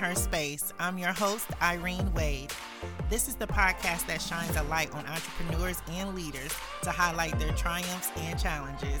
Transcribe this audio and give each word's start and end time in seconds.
Her 0.00 0.14
Space. 0.14 0.72
I'm 0.78 0.96
your 0.96 1.12
host, 1.12 1.46
Irene 1.60 2.10
Wade. 2.14 2.50
This 3.10 3.28
is 3.28 3.34
the 3.34 3.46
podcast 3.46 4.06
that 4.06 4.22
shines 4.22 4.56
a 4.56 4.62
light 4.62 4.90
on 4.94 5.04
entrepreneurs 5.06 5.82
and 5.90 6.14
leaders 6.14 6.54
to 6.84 6.90
highlight 6.90 7.38
their 7.38 7.52
triumphs 7.52 8.10
and 8.16 8.40
challenges. 8.40 8.98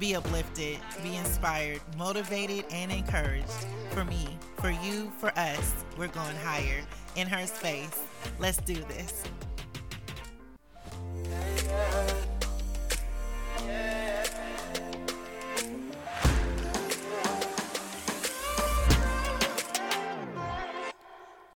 Be 0.00 0.16
uplifted, 0.16 0.78
be 1.00 1.14
inspired, 1.14 1.80
motivated, 1.96 2.64
and 2.72 2.90
encouraged. 2.90 3.52
For 3.90 4.04
me, 4.04 4.36
for 4.56 4.70
you, 4.70 5.12
for 5.16 5.28
us, 5.38 5.74
we're 5.96 6.08
going 6.08 6.36
higher. 6.38 6.82
In 7.14 7.28
Her 7.28 7.46
Space. 7.46 8.02
Let's 8.40 8.58
do 8.58 8.74
this. 8.74 9.22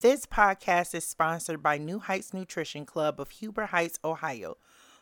This 0.06 0.28
podcast 0.28 0.94
is 0.94 1.04
sponsored 1.04 1.64
by 1.64 1.80
Nu 1.80 1.98
Heights 1.98 2.32
Nutrition 2.32 2.86
Club 2.86 3.20
of 3.20 3.32
Huber 3.32 3.66
Heights, 3.66 3.98
Ohio. 4.06 4.58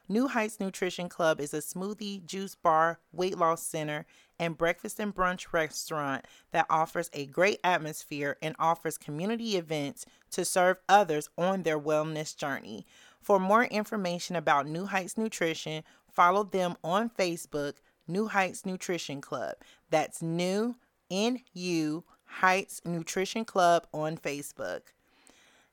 Nu 0.07 0.29
Heights 0.29 0.61
Nutrition 0.61 1.09
Club 1.09 1.41
is 1.41 1.53
a 1.53 1.57
smoothie, 1.57 2.25
juice 2.25 2.55
bar, 2.55 2.99
weight 3.11 3.37
loss 3.37 3.61
center, 3.61 4.05
and 4.39 4.57
breakfast 4.57 5.01
and 5.01 5.13
brunch 5.13 5.51
restaurant 5.51 6.23
that 6.53 6.67
offers 6.69 7.09
a 7.11 7.25
great 7.25 7.59
atmosphere 7.65 8.37
and 8.41 8.55
offers 8.57 8.97
community 8.97 9.57
events 9.57 10.05
to 10.31 10.45
serve 10.45 10.79
others 10.87 11.29
on 11.37 11.63
their 11.63 11.77
wellness 11.77 12.33
journey. 12.33 12.85
For 13.21 13.39
more 13.39 13.65
information 13.65 14.37
about 14.37 14.67
Nu 14.67 14.85
Heights 14.85 15.17
Nutrition, 15.17 15.83
follow 16.09 16.45
them 16.45 16.77
on 16.81 17.09
Facebook, 17.09 17.73
Nu 18.07 18.29
Heights 18.29 18.65
Nutrition 18.65 19.19
Club. 19.19 19.55
That's 19.89 20.21
New 20.21 20.77
N 21.11 21.41
U 21.51 22.05
Heights 22.25 22.81
Nutrition 22.83 23.45
Club 23.45 23.85
on 23.93 24.17
Facebook. 24.17 24.79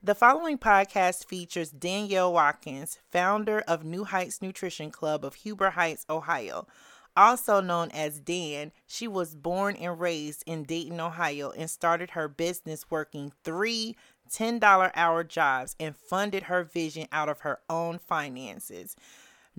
The 0.02 0.14
following 0.14 0.56
podcast 0.56 1.26
features 1.26 1.70
Danielle 1.70 2.32
Watkins, 2.32 2.96
founder 3.10 3.60
of 3.68 3.84
Nu 3.84 4.04
Heights 4.04 4.40
Nutrition 4.40 4.90
Club 4.90 5.26
of 5.26 5.34
Huber 5.34 5.72
Heights, 5.72 6.06
Ohio. 6.08 6.66
Also 7.14 7.60
known 7.60 7.90
as 7.90 8.18
Dan, 8.18 8.72
she 8.86 9.06
was 9.06 9.34
born 9.34 9.76
and 9.76 10.00
raised 10.00 10.42
in 10.46 10.62
Dayton, 10.62 11.00
Ohio, 11.00 11.50
and 11.50 11.68
started 11.68 12.12
her 12.12 12.28
business 12.28 12.90
working 12.90 13.34
three 13.44 13.94
$10 14.32 14.90
hour 14.94 15.22
jobs 15.22 15.76
and 15.78 15.94
funded 15.94 16.44
her 16.44 16.64
vision 16.64 17.06
out 17.12 17.28
of 17.28 17.40
her 17.40 17.58
own 17.68 17.98
finances. 17.98 18.96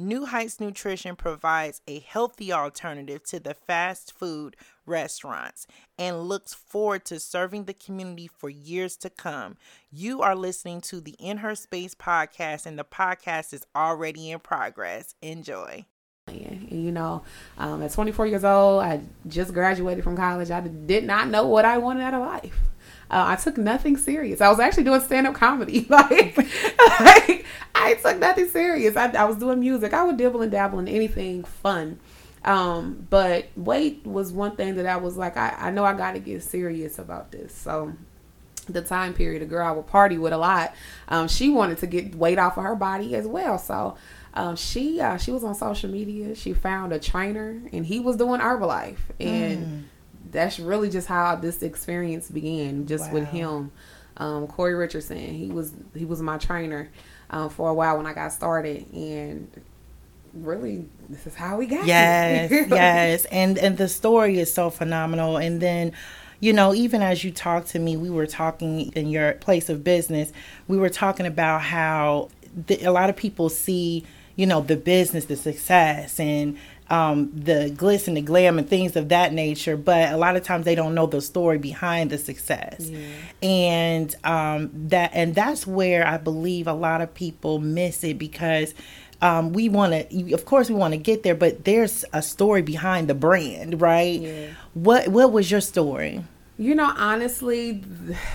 Nu 0.02 0.26
Heights 0.26 0.60
Nutrition 0.60 1.16
provides 1.16 1.82
a 1.88 2.00
healthy 2.00 2.52
alternative 2.52 3.24
to 3.26 3.40
the 3.40 3.54
fast 3.54 4.12
food 4.18 4.56
restaurants 4.86 5.68
and 5.98 6.22
looks 6.22 6.56
forward 6.56 7.06
to 7.06 7.20
serving 7.20 7.66
the 7.66 7.74
community 7.74 8.28
for 8.28 8.50
years 8.50 8.98
to 8.98 9.12
come. 9.12 9.58
You 9.92 10.22
are 10.24 10.36
listening 10.36 10.82
to 10.82 11.02
the 11.02 11.16
In 11.20 11.38
Her 11.38 11.54
Space 11.54 11.94
podcast, 11.94 12.66
and 12.66 12.80
the 12.80 12.84
podcast 12.84 13.54
is 13.54 13.66
already 13.76 14.32
in 14.32 14.40
progress. 14.40 15.14
Enjoy. 15.22 15.86
You 16.32 16.92
know, 16.92 17.24
um, 17.58 17.84
at 17.84 17.92
24 17.92 18.26
years 18.26 18.44
old, 18.44 18.82
I 18.84 19.02
just 19.28 19.54
graduated 19.54 20.04
from 20.04 20.16
college. 20.16 20.50
I 20.50 20.62
did 20.62 21.04
not 21.04 21.28
know 21.28 21.46
what 21.46 21.66
I 21.66 21.78
wanted 21.78 22.04
out 22.04 22.14
of 22.14 22.22
life. 22.22 22.71
Uh, 23.12 23.26
I 23.28 23.36
took 23.36 23.58
nothing 23.58 23.98
serious. 23.98 24.40
I 24.40 24.48
was 24.50 24.60
actually 24.60 24.86
doing 24.86 25.02
stand 25.02 25.28
up 25.28 25.36
comedy. 25.36 25.86
like, 25.90 26.38
like, 26.38 27.46
I 27.76 27.96
took 28.02 28.18
nothing 28.20 28.48
serious. 28.48 28.96
I, 28.96 29.12
I 29.12 29.26
was 29.26 29.36
doing 29.36 29.60
music. 29.60 29.94
I 29.94 30.04
would 30.06 30.16
dibble 30.16 30.42
and 30.42 30.52
dabble 30.52 30.80
in 30.80 30.88
anything 30.88 31.44
fun. 31.44 32.00
Um, 32.46 33.06
but 33.10 33.48
weight 33.58 34.06
was 34.06 34.32
one 34.32 34.56
thing 34.56 34.76
that 34.76 34.86
I 34.86 34.96
was 34.96 35.18
like, 35.18 35.36
I, 35.36 35.54
I 35.60 35.72
know 35.72 35.84
I 35.84 35.94
got 35.94 36.14
to 36.14 36.20
get 36.20 36.42
serious 36.42 36.98
about 37.00 37.34
this. 37.34 37.54
So 37.54 37.92
the 38.70 38.82
time 38.82 39.14
period, 39.14 39.42
a 39.42 39.46
girl 39.46 39.68
I 39.68 39.72
would 39.72 39.88
party 39.88 40.18
with 40.18 40.32
a 40.32 40.38
lot, 40.38 40.74
um, 41.10 41.28
she 41.28 41.50
wanted 41.50 41.80
to 41.80 41.88
get 41.88 42.16
weight 42.16 42.40
off 42.40 42.58
of 42.58 42.64
her 42.64 42.76
body 42.76 43.14
as 43.16 43.28
well. 43.28 43.58
So 43.58 43.98
um, 44.34 44.56
she 44.56 45.02
uh, 45.02 45.18
she 45.18 45.32
was 45.32 45.44
on 45.44 45.54
social 45.54 45.90
media. 45.90 46.34
She 46.34 46.54
found 46.54 46.94
a 46.94 47.00
trainer, 47.00 47.62
and 47.74 47.86
he 47.86 48.00
was 48.00 48.16
doing 48.16 48.40
Herbalife, 48.40 49.00
and 49.20 49.66
mm 49.66 49.84
that's 50.32 50.60
really 50.60 50.90
just 50.90 51.08
how 51.08 51.36
this 51.36 51.62
experience 51.62 52.30
began, 52.30 52.88
just 52.88 53.08
wow. 53.08 53.14
with 53.14 53.28
him. 53.28 53.72
Um, 54.18 54.48
Corey 54.48 54.76
Richardson, 54.76 55.18
he 55.18 55.48
was 55.48 55.74
he 55.96 56.06
was 56.06 56.22
my 56.22 56.38
trainer 56.38 56.90
um, 57.30 57.50
for 57.50 57.70
a 57.70 57.74
while 57.74 57.98
when 57.98 58.06
I 58.06 58.14
got 58.14 58.34
started, 58.34 58.92
and 58.94 59.50
really 60.34 60.86
this 61.10 61.28
is 61.28 61.36
how 61.36 61.58
we 61.58 61.66
got 61.66 61.86
yes 61.86 62.50
yes 62.70 63.26
and 63.26 63.58
and 63.58 63.78
the 63.78 63.88
story 63.88 64.40
is 64.40 64.54
so 64.54 64.70
phenomenal 64.70 65.38
and 65.38 65.62
then 65.62 65.92
you 66.40 66.54
know 66.54 66.74
even 66.74 67.02
as 67.02 67.24
you 67.24 67.32
talked 67.32 67.68
to 67.68 67.80
me 67.80 67.98
we 67.98 68.10
were 68.10 68.28
talking 68.28 68.92
in 68.94 69.10
your 69.10 69.34
place 69.34 69.70
of 69.70 69.84
business 69.84 70.32
we 70.68 70.78
were 70.78 70.90
talking 70.90 71.26
about 71.26 71.62
how 71.62 72.30
the, 72.68 72.82
a 72.84 72.92
lot 72.92 73.10
of 73.10 73.16
people 73.16 73.50
see 73.50 74.06
you 74.36 74.46
know 74.46 74.62
the 74.62 74.78
business 74.78 75.26
the 75.26 75.36
success 75.36 76.20
and 76.20 76.58
um, 76.92 77.32
the 77.34 77.74
glitz 77.74 78.10
and 78.10 78.18
the 78.18 78.22
glam 78.22 78.60
and 78.60 78.68
things 78.68 78.98
of 78.98 79.10
that 79.10 79.32
nature, 79.34 79.78
but 79.78 80.12
a 80.12 80.18
lot 80.18 80.36
of 80.36 80.44
times 80.44 80.66
they 80.66 80.76
don't 80.76 80.94
know 80.94 81.08
the 81.08 81.22
story 81.22 81.58
behind 81.58 82.10
the 82.10 82.18
success, 82.18 82.90
yeah. 82.90 83.00
and 83.42 84.14
um, 84.26 84.70
that 84.90 85.12
and 85.14 85.34
that's 85.34 85.66
where 85.66 86.06
I 86.06 86.18
believe 86.18 86.68
a 86.68 86.74
lot 86.74 87.00
of 87.00 87.14
people 87.14 87.60
miss 87.60 88.04
it 88.04 88.20
because 88.20 88.74
um, 89.22 89.54
we 89.54 89.70
want 89.70 90.10
to, 90.10 90.34
of 90.34 90.44
course, 90.44 90.70
we 90.70 90.76
want 90.76 90.94
to 90.94 90.98
get 90.98 91.24
there, 91.24 91.34
but 91.34 91.64
there's 91.64 92.04
a 92.12 92.22
story 92.22 92.62
behind 92.62 93.08
the 93.08 93.14
brand, 93.16 93.80
right? 93.80 94.20
Yeah. 94.20 94.48
What 94.74 95.08
What 95.08 95.32
was 95.32 95.50
your 95.50 95.62
story? 95.62 96.26
You 96.62 96.76
know, 96.76 96.94
honestly, 96.96 97.84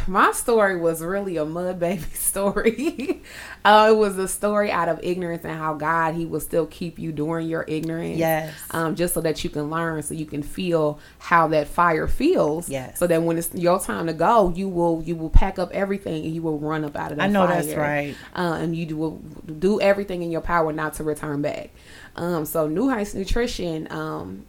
my 0.09 0.33
story 0.33 0.77
was 0.81 1.01
really 1.01 1.37
a 1.37 1.45
mud 1.45 1.79
baby 1.79 2.03
story. 2.15 3.23
uh, 3.65 3.91
it 3.93 3.97
was 3.97 4.19
a 4.19 4.27
story 4.27 4.73
out 4.73 4.89
of 4.89 4.99
ignorance 5.01 5.45
and 5.45 5.57
how 5.57 5.75
God 5.75 6.15
He 6.17 6.27
will 6.27 6.41
still 6.41 6.67
keep 6.67 6.99
you 6.99 7.13
during 7.13 7.49
your 7.49 7.65
ignorance. 7.69 8.19
Yes. 8.19 8.53
Um, 8.73 8.97
just 8.97 9.15
so 9.15 9.21
that 9.21 9.45
you 9.45 9.51
can 9.51 9.71
learn, 9.71 10.03
so 10.03 10.13
you 10.15 10.27
can 10.27 10.43
feel 10.43 10.99
how 11.21 11.47
that 11.49 11.69
fire 11.69 12.09
feels. 12.09 12.69
Yes. 12.69 12.99
So 12.99 13.07
that 13.07 13.23
when 13.23 13.39
it's 13.39 13.55
your 13.55 13.79
time 13.79 14.09
to 14.09 14.13
go, 14.13 14.53
you 14.57 14.69
will 14.69 15.05
you 15.05 15.15
will 15.15 15.31
pack 15.31 15.61
up 15.61 15.71
everything 15.71 16.25
and 16.25 16.35
you 16.35 16.43
will 16.43 16.59
run 16.59 16.85
up 16.85 16.97
out 16.97 17.13
of 17.13 17.19
that. 17.19 17.23
Fire. 17.23 17.29
I 17.29 17.33
know 17.33 17.47
fire. 17.47 17.63
that's 17.63 17.77
right. 17.77 18.17
Uh, 18.35 18.59
and 18.61 18.75
you 18.75 18.97
will 18.97 19.19
do 19.61 19.81
everything 19.81 20.25
in 20.25 20.33
your 20.33 20.41
power 20.41 20.73
not 20.73 20.95
to 20.95 21.05
return 21.05 21.43
back. 21.43 21.71
Um, 22.17 22.45
so 22.45 22.67
Nu 22.67 22.89
Heights 22.89 23.15
Nutrition. 23.15 23.87
Um, 23.93 24.47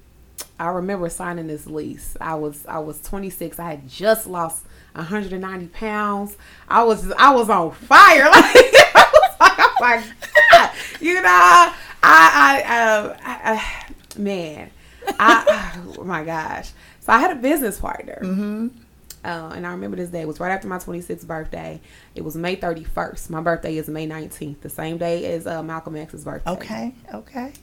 I 0.59 0.69
remember 0.69 1.09
signing 1.09 1.47
this 1.47 1.67
lease. 1.67 2.17
I 2.19 2.35
was 2.35 2.65
I 2.65 2.79
was 2.79 3.01
26. 3.01 3.59
I 3.59 3.71
had 3.71 3.87
just 3.87 4.27
lost 4.27 4.65
190 4.93 5.67
pounds. 5.67 6.37
I 6.67 6.83
was 6.83 7.11
I 7.11 7.33
was 7.33 7.49
on 7.49 7.71
fire. 7.71 8.29
Like, 8.31 8.73
I 8.95 9.09
was 9.13 9.35
like, 9.39 9.59
oh 9.59 9.75
my 9.79 10.03
god, 10.51 10.71
you 10.99 11.15
know, 11.15 11.23
I 11.23 11.73
I, 12.03 12.63
uh, 12.63 13.17
I, 13.23 13.53
I 13.53 14.19
man, 14.19 14.71
I 15.19 15.79
oh 15.97 16.03
my 16.03 16.23
gosh. 16.23 16.71
So 17.01 17.13
I 17.13 17.19
had 17.19 17.31
a 17.31 17.35
business 17.35 17.79
partner. 17.79 18.19
Mm-hmm. 18.23 18.67
Uh, 19.23 19.51
and 19.55 19.67
I 19.67 19.71
remember 19.71 19.97
this 19.97 20.09
day. 20.09 20.21
It 20.21 20.27
was 20.27 20.39
right 20.39 20.51
after 20.51 20.67
my 20.67 20.77
26th 20.77 21.27
birthday. 21.27 21.81
It 22.15 22.23
was 22.23 22.37
May 22.37 22.55
31st. 22.55 23.29
My 23.29 23.41
birthday 23.41 23.77
is 23.77 23.89
May 23.89 24.07
19th, 24.07 24.61
the 24.61 24.69
same 24.69 24.97
day 24.97 25.33
as 25.33 25.45
uh, 25.45 25.61
Malcolm 25.63 25.95
X's 25.97 26.23
birthday. 26.23 26.51
Okay, 26.51 26.95
okay. 27.13 27.53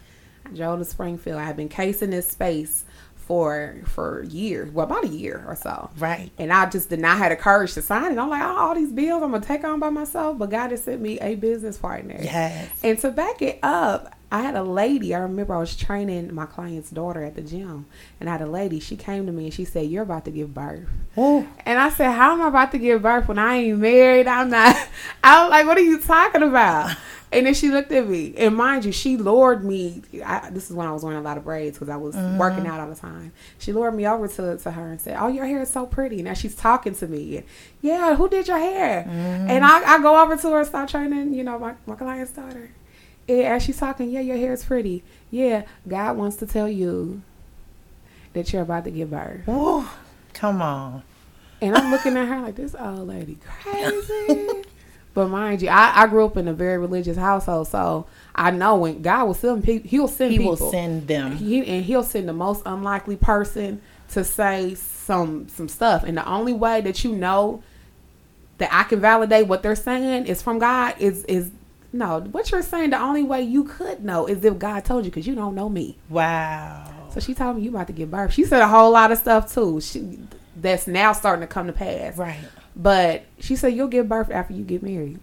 Drove 0.55 0.85
Springfield. 0.87 1.39
I've 1.39 1.57
been 1.57 1.69
casing 1.69 2.11
this 2.11 2.29
space 2.29 2.85
for 3.27 3.77
for 3.87 4.23
years, 4.25 4.71
well 4.71 4.87
about 4.87 5.05
a 5.05 5.09
year 5.09 5.45
or 5.47 5.57
so. 5.57 5.91
Right. 5.99 6.31
And 6.39 6.53
I 6.53 6.69
just 6.69 6.91
did 6.91 7.01
not 7.01 7.19
have 7.19 7.31
the 7.31 7.37
courage 7.37 7.75
to 7.75 7.83
sign 7.83 8.13
it. 8.13 8.19
I'm 8.19 8.29
like, 8.29 8.43
oh, 8.43 8.57
all 8.57 8.75
these 8.75 8.93
bills 8.93 9.23
I'm 9.23 9.33
gonna 9.33 9.45
take 9.45 9.65
on 9.65 9.81
by 9.81 9.91
myself. 9.91 10.39
But 10.39 10.51
God 10.51 10.71
has 10.71 10.85
sent 10.85 11.01
me 11.01 11.19
a 11.21 11.35
business 11.35 11.79
partner. 11.79 12.19
Yes. 12.21 12.71
And 12.83 12.99
to 12.99 13.11
back 13.11 13.41
it 13.41 13.59
up, 13.63 14.15
I 14.31 14.43
had 14.43 14.57
a 14.57 14.63
lady. 14.63 15.15
I 15.15 15.21
remember 15.21 15.55
I 15.55 15.59
was 15.59 15.77
training 15.77 16.35
my 16.35 16.45
client's 16.45 16.91
daughter 16.91 17.23
at 17.23 17.37
the 17.37 17.43
gym, 17.43 17.87
and 18.21 18.29
I 18.29 18.33
had 18.33 18.43
a 18.43 18.47
lady. 18.47 18.81
She 18.81 18.97
came 18.97 19.27
to 19.27 19.33
me 19.33 19.45
and 19.45 19.55
she 19.55 19.65
said, 19.65 19.87
"You're 19.87 20.03
about 20.03 20.25
to 20.27 20.31
give 20.31 20.53
birth." 20.53 20.89
Ooh. 21.17 21.47
And 21.65 21.79
I 21.79 21.89
said, 21.89 22.13
"How 22.13 22.33
am 22.33 22.43
I 22.43 22.49
about 22.49 22.73
to 22.73 22.79
give 22.79 23.01
birth 23.03 23.29
when 23.29 23.39
I 23.39 23.57
ain't 23.57 23.79
married? 23.79 24.27
I'm 24.27 24.51
not." 24.51 24.77
I'm 25.23 25.51
like, 25.51 25.67
"What 25.67 25.79
are 25.79 25.83
you 25.83 25.99
talking 25.99 26.43
about?" 26.43 26.95
And 27.35 27.47
then 27.47 27.55
she 27.55 27.71
looked 27.71 27.91
at 27.91 28.09
me, 28.09 28.33
and 28.37 28.55
mind 28.55 28.85
you, 28.85 28.93
she 28.93 29.17
lured 29.17 29.65
me. 29.65 30.03
I, 30.25 30.51
this 30.51 30.71
is 30.71 30.77
when 30.77 30.87
I 30.87 30.93
was 30.93 31.03
wearing 31.03 31.19
a 31.19 31.23
lot 31.23 31.37
of 31.37 31.45
braids 31.45 31.77
because 31.77 31.89
I 31.89 31.97
was 31.97 32.15
mm-hmm. 32.15 32.39
working 32.39 32.67
out 32.67 32.81
all 32.81 32.89
the 32.89 32.95
time. 32.95 33.33
She 33.59 33.73
lured 33.73 33.95
me 33.95 34.07
over 34.07 34.29
to, 34.29 34.57
to 34.57 34.71
her 34.71 34.91
and 34.91 35.01
said, 35.01 35.17
"Oh, 35.19 35.29
your 35.29 35.45
hair 35.45 35.61
is 35.63 35.71
so 35.71 35.85
pretty." 35.85 36.23
Now 36.23 36.35
she's 36.35 36.55
talking 36.55 36.95
to 36.95 37.09
me. 37.09 37.39
And, 37.39 37.47
yeah, 37.83 38.15
who 38.15 38.29
did 38.29 38.47
your 38.47 38.59
hair? 38.59 39.03
Mm-hmm. 39.03 39.51
And 39.51 39.65
I, 39.65 39.95
I 39.95 40.01
go 40.01 40.23
over 40.23 40.37
to 40.37 40.51
her, 40.51 40.61
and 40.61 40.69
start 40.69 40.89
training. 40.89 41.35
You 41.35 41.45
know, 41.45 41.59
my 41.59 41.75
my 41.87 41.97
client's 41.97 42.33
daughter. 42.33 42.71
And 43.29 43.41
as 43.41 43.63
she's 43.63 43.79
talking, 43.79 44.11
yeah, 44.11 44.21
your 44.21 44.37
hair 44.37 44.53
is 44.53 44.65
pretty. 44.65 45.03
Yeah, 45.31 45.65
God 45.89 46.17
wants 46.17 46.37
to 46.37 46.47
tell 46.47 46.69
you 46.69 47.23
that 48.35 48.53
you're 48.53 48.63
about 48.63 48.85
to 48.85 48.91
give 48.91 49.11
birth. 49.11 49.43
Oh, 49.49 49.93
come 50.35 50.63
on. 50.63 51.03
And 51.61 51.75
I'm 51.75 51.91
looking 51.91 52.17
at 52.17 52.29
her 52.29 52.41
like 52.41 52.57
this 52.57 52.75
old 52.75 53.09
lady 53.09 53.39
crazy. 53.43 54.65
But 55.15 55.29
mind 55.29 55.63
you, 55.63 55.69
I, 55.69 56.03
I 56.03 56.07
grew 56.09 56.27
up 56.27 56.37
in 56.37 56.49
a 56.49 56.53
very 56.53 56.77
religious 56.77 57.17
household, 57.17 57.69
so 57.69 58.07
I 58.35 58.51
know 58.51 58.77
when 58.77 59.01
God 59.01 59.27
will 59.27 59.35
send 59.35 59.63
people, 59.63 59.89
He'll 59.89 60.09
send 60.09 60.33
he 60.33 60.39
people. 60.39 60.57
He 60.57 60.63
will 60.63 60.71
send 60.73 61.07
them. 61.07 61.37
He, 61.37 61.65
and 61.65 61.85
He'll 61.85 62.03
send 62.03 62.29
the 62.29 62.33
most 62.33 62.63
unlikely 62.67 63.17
person 63.17 63.81
to 64.11 64.25
say 64.25 64.75
some 64.75 65.49
some 65.49 65.69
stuff, 65.69 66.03
and 66.03 66.17
the 66.17 66.29
only 66.29 66.53
way 66.53 66.81
that 66.81 67.05
you 67.05 67.13
know 67.13 67.63
that 68.59 68.71
I 68.73 68.85
can 68.85 69.01
validate 69.01 69.47
what 69.47 69.63
they're 69.63 69.77
saying 69.77 70.27
is 70.27 70.43
from 70.43 70.59
God 70.59 70.95
is 70.99 71.25
is 71.25 71.51
no 71.93 72.21
what 72.21 72.51
you're 72.51 72.63
saying. 72.63 72.91
The 72.91 73.01
only 73.01 73.23
way 73.23 73.43
you 73.43 73.65
could 73.65 74.05
know 74.05 74.27
is 74.27 74.45
if 74.45 74.59
God 74.59 74.85
told 74.85 75.05
you 75.05 75.11
because 75.11 75.27
you 75.27 75.35
don't 75.35 75.55
know 75.55 75.69
me. 75.69 75.97
Wow. 76.09 77.09
So 77.13 77.21
she 77.21 77.35
told 77.35 77.57
me 77.57 77.63
you 77.63 77.71
about 77.71 77.87
to 77.87 77.93
give 77.93 78.11
birth. 78.11 78.33
She 78.33 78.45
said 78.45 78.63
a 78.63 78.69
whole 78.69 78.91
lot 78.91 79.13
of 79.13 79.19
stuff 79.19 79.53
too. 79.55 79.81
She 79.81 80.19
that's 80.57 80.87
now 80.87 81.13
starting 81.13 81.43
to 81.43 81.47
come 81.47 81.69
to 81.69 81.73
pass. 81.73 82.17
Right. 82.17 82.39
But 82.77 83.25
she 83.39 83.57
said 83.57 83.69
you'll 83.75 83.89
give 83.89 84.09
birth 84.09 84.31
after 84.31 84.53
you 84.53 84.65
get 84.65 84.83
married. 84.83 85.21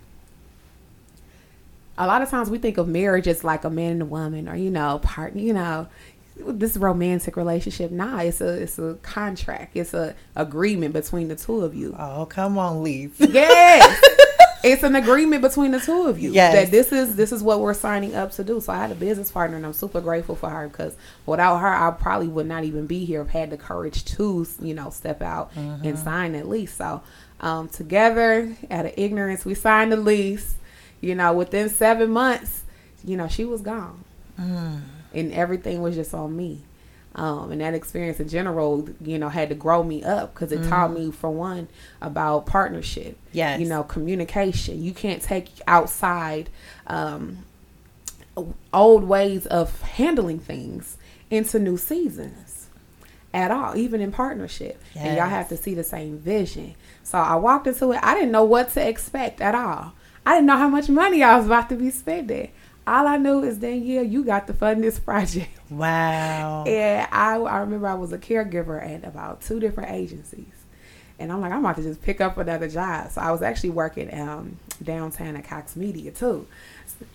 A 1.98 2.08
lot 2.08 2.22
of 2.22 2.30
times 2.30 2.50
we 2.50 2.58
think 2.58 2.78
of 2.78 2.88
marriage 2.88 3.28
as 3.28 3.44
like 3.44 3.64
a 3.64 3.70
man 3.70 3.94
and 3.94 4.02
a 4.04 4.06
woman, 4.06 4.48
or 4.48 4.56
you 4.56 4.72
know, 4.72 5.00
partner. 5.00 5.42
You 5.42 5.54
know, 5.54 5.88
this 6.38 6.78
romantic 6.78 7.36
relationship. 7.36 7.92
Nah, 7.92 8.20
it's 8.20 8.42
a 8.42 8.62
it's 8.62 8.80
a 8.80 8.98
contract. 9.02 9.76
It's 9.76 9.94
a 9.94 10.16
agreement 10.36 10.94
between 10.94 11.28
the 11.28 11.36
two 11.36 11.62
of 11.62 11.76
you. 11.76 11.96
Oh, 11.98 12.26
come 12.26 12.58
on, 12.58 12.84
leave. 12.84 13.16
Yes. 13.32 14.02
it's 14.64 14.84
an 14.84 14.96
agreement 14.96 15.42
between 15.42 15.72
the 15.72 15.80
two 15.80 16.04
of 16.04 16.20
you 16.20 16.32
Yes. 16.32 16.54
that 16.54 16.72
this 16.72 16.92
is 16.92 17.16
this 17.16 17.32
is 17.32 17.42
what 17.42 17.60
we're 17.60 17.74
signing 17.74 18.16
up 18.16 18.32
to 18.34 18.44
do. 18.44 18.62
So 18.62 18.74
I 18.74 18.78
had 18.78 18.92
a 18.92 18.96
business 18.96 19.32
partner, 19.32 19.58
and 19.58 19.66
I'm 19.66 19.74
super 19.74 20.02
grateful 20.02 20.36
for 20.36 20.50
her 20.50 20.68
because 20.68 20.96
without 21.26 21.58
her, 21.58 21.68
I 21.68 21.92
probably 21.92 22.28
would 22.28 22.48
not 22.48 22.64
even 22.64 22.88
be 22.88 23.06
here. 23.06 23.22
I've 23.22 23.30
had 23.30 23.50
the 23.50 23.58
courage 23.58 24.06
to 24.06 24.48
you 24.62 24.74
know 24.74 24.90
step 24.90 25.22
out 25.22 25.52
and 25.56 25.84
mm-hmm. 25.84 26.04
sign 26.04 26.36
at 26.36 26.48
least. 26.48 26.78
So 26.78 27.02
um, 27.42 27.68
together, 27.68 28.56
out 28.70 28.86
of 28.86 28.94
ignorance, 28.96 29.44
we 29.44 29.54
signed 29.54 29.92
the 29.92 29.98
lease. 29.98 30.56
You 31.02 31.16
know, 31.16 31.34
within 31.34 31.68
seven 31.68 32.12
months, 32.12 32.64
you 33.04 33.18
know, 33.18 33.28
she 33.28 33.44
was 33.44 33.62
gone, 33.62 34.04
and 35.14 35.34
everything 35.34 35.82
was 35.82 35.96
just 35.96 36.14
on 36.14 36.38
me. 36.38 36.62
Um, 37.14 37.52
and 37.52 37.60
that 37.60 37.74
experience 37.74 38.22
in 38.22 38.30
general, 38.30 38.88
you 39.04 39.20
know, 39.20 39.28
had 39.28 39.50
to 39.50 39.56
grow 39.56 39.84
me 39.84 40.02
up 40.02 40.34
because 40.34 40.52
it 40.54 40.64
taught 40.70 40.94
me, 40.94 41.12
for 41.12 41.30
one, 41.30 41.68
about 42.02 42.46
partnership. 42.46 43.18
Yes. 43.34 43.60
You 43.60 43.68
know, 43.68 43.84
communication. 43.84 44.82
You 44.82 44.94
can't 44.94 45.22
take 45.22 45.50
outside 45.68 46.50
um, 46.88 47.40
old 48.72 49.04
ways 49.04 49.46
of 49.48 49.82
handling 49.82 50.40
things 50.40 50.98
into 51.30 51.60
new 51.60 51.76
seasons 51.76 52.68
at 53.34 53.52
all, 53.52 53.76
even 53.76 54.00
in 54.00 54.12
partnership. 54.12 54.82
And 54.96 55.18
y'all 55.18 55.28
have 55.28 55.50
to 55.50 55.58
see 55.58 55.74
the 55.74 55.84
same 55.84 56.18
vision. 56.18 56.76
So 57.04 57.18
I 57.18 57.36
walked 57.36 57.68
into 57.68 57.92
it. 57.92 58.00
I 58.02 58.14
didn't 58.14 58.32
know 58.32 58.44
what 58.44 58.72
to 58.74 58.88
expect 58.88 59.42
at 59.42 59.56
all. 59.56 59.94
I 60.26 60.36
didn't 60.36 60.48
know 60.48 60.58
how 60.58 60.70
much 60.70 60.90
money 60.90 61.24
I 61.24 61.38
was 61.38 61.46
about 61.48 61.70
to 61.70 61.76
be 61.76 61.90
spending. 61.90 62.52
All 62.88 63.08
I 63.08 63.18
knew 63.18 63.44
is 63.44 63.58
Danielle, 63.58 64.04
you 64.04 64.24
got 64.24 64.48
to 64.48 64.54
fund 64.54 64.84
this 64.84 65.00
project. 65.00 65.50
Wow. 65.70 66.64
And 66.66 67.08
I, 67.12 67.36
I 67.38 67.60
remember 67.60 67.88
I 67.88 67.94
was 67.94 68.12
a 68.12 68.18
caregiver 68.18 68.84
at 68.84 69.04
about 69.04 69.42
two 69.42 69.60
different 69.60 69.92
agencies. 69.92 70.46
And 71.20 71.32
I'm 71.32 71.40
like, 71.42 71.52
I'm 71.52 71.60
about 71.60 71.76
to 71.76 71.84
just 71.84 72.02
pick 72.02 72.20
up 72.20 72.38
another 72.38 72.68
job. 72.68 73.12
So 73.12 73.22
I 73.22 73.32
was 73.32 73.44
actually 73.44 73.70
working 73.70 74.12
um, 74.20 74.58
downtown 74.82 75.36
at 75.36 75.44
Cox 75.44 75.76
Media 75.76 76.12
too. 76.12 76.48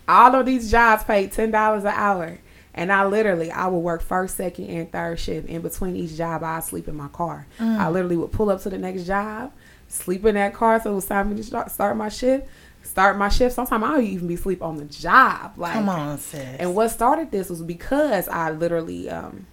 All 0.09 0.35
of 0.35 0.47
these 0.47 0.71
jobs 0.71 1.05
paid 1.05 1.33
ten 1.33 1.51
dollars 1.51 1.85
an 1.85 1.93
hour. 1.95 2.39
And 2.75 2.93
I 2.93 3.07
literally, 3.07 3.51
I 3.51 3.67
would 3.69 3.79
work 3.79 4.03
first, 4.03 4.37
second, 4.37 4.67
and 4.67 4.93
third 4.93 5.19
shift. 5.19 5.49
In 5.49 5.63
between 5.63 5.97
each 5.97 6.15
job, 6.15 6.43
I'd 6.45 6.63
sleep 6.63 6.89
in 6.89 6.95
my 6.95 7.09
car. 7.09 7.47
I 7.59 7.89
literally 7.89 8.19
would 8.19 8.33
pull 8.33 8.51
up 8.51 8.61
to 8.63 8.71
the 8.71 8.77
next 8.77 9.05
job, 9.05 9.51
sleep 9.89 10.25
in 10.25 10.35
that 10.35 10.55
car 10.55 10.81
so 10.81 10.93
it 10.93 10.95
was 10.97 11.07
time 11.07 11.27
for 11.27 11.31
me 11.31 11.37
to 11.37 11.43
start, 11.45 11.71
start 11.71 11.97
my 11.97 12.09
shift. 12.09 12.49
Start 12.83 13.19
my 13.19 13.29
shift. 13.29 13.55
Sometimes 13.55 13.83
I 13.85 13.97
would 13.97 14.05
even 14.05 14.29
be 14.29 14.37
sleep 14.37 14.63
on 14.63 14.77
the 14.77 14.85
job. 14.85 15.55
Like, 15.57 15.73
Come 15.75 15.89
on, 15.89 16.19
sis. 16.19 16.39
and 16.59 16.75
what 16.75 16.89
started 16.91 17.31
this 17.33 17.51
was 17.51 17.61
because 17.63 18.29
I 18.29 18.51
literally, 18.53 19.11
um, 19.11 19.47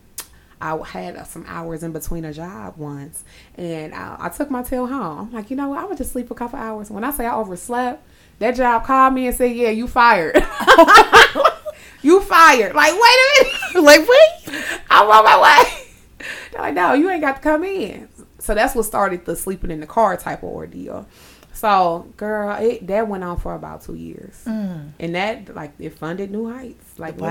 I 0.62 0.78
had 0.86 1.26
some 1.28 1.44
hours 1.48 1.82
in 1.84 1.92
between 1.92 2.24
a 2.26 2.32
job 2.32 2.76
once, 2.78 3.24
and 3.56 3.94
I, 3.94 4.16
I 4.20 4.30
took 4.30 4.50
my 4.52 4.62
tail 4.64 4.86
home. 4.88 5.28
I'm 5.30 5.34
like, 5.34 5.50
you 5.50 5.58
know 5.58 5.70
what? 5.70 5.80
I'm 5.80 5.86
gonna 5.86 5.98
just 5.98 6.12
sleep 6.14 6.30
a 6.32 6.36
couple 6.36 6.58
hours. 6.60 6.90
When 6.92 7.04
I 7.04 7.12
say 7.12 7.26
I 7.26 7.36
overslept, 7.36 8.02
that 8.40 8.56
job 8.56 8.86
called 8.86 9.14
me 9.16 9.28
and 9.28 9.36
said, 9.36 9.56
"Yeah, 9.56 9.70
you 9.70 9.88
fired. 9.88 10.36
you 12.02 12.22
fired." 12.22 12.76
Like, 12.76 12.94
wait 12.94 13.02
a 13.02 13.44
minute. 13.44 13.84
like, 13.84 14.08
wait. 14.08 14.62
I'm 14.90 15.10
on 15.10 15.24
my 15.24 15.42
way. 15.42 16.26
They're 16.52 16.62
like, 16.62 16.74
no, 16.76 16.94
you 16.94 17.10
ain't 17.10 17.22
got 17.22 17.38
to 17.38 17.42
come 17.42 17.64
in. 17.64 18.08
So 18.44 18.54
that's 18.54 18.76
what 18.76 18.84
started 18.84 19.24
the 19.24 19.38
sleeping 19.38 19.72
in 19.72 19.80
the 19.80 19.88
car 19.88 20.18
type 20.18 20.44
of 20.44 20.50
ordeal. 20.50 21.08
So, 21.54 22.12
girl, 22.18 22.54
it 22.58 22.86
that 22.88 23.08
went 23.08 23.24
on 23.24 23.40
for 23.40 23.56
about 23.56 23.84
two 23.84 23.94
years, 23.94 24.44
mm. 24.46 24.92
and 25.00 25.16
that 25.16 25.56
like 25.56 25.72
it 25.80 25.98
funded 25.98 26.30
Nu 26.30 26.52
Heights. 26.52 27.00
Like 27.00 27.22
Wow. 27.22 27.28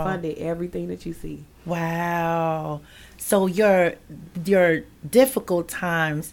it 0.00 0.04
funded 0.04 0.38
everything 0.38 0.88
that 0.88 1.04
you 1.04 1.12
see. 1.12 1.44
Wow. 1.66 2.80
So 3.18 3.46
your 3.46 3.96
your 4.46 4.84
difficult 5.08 5.68
times 5.68 6.32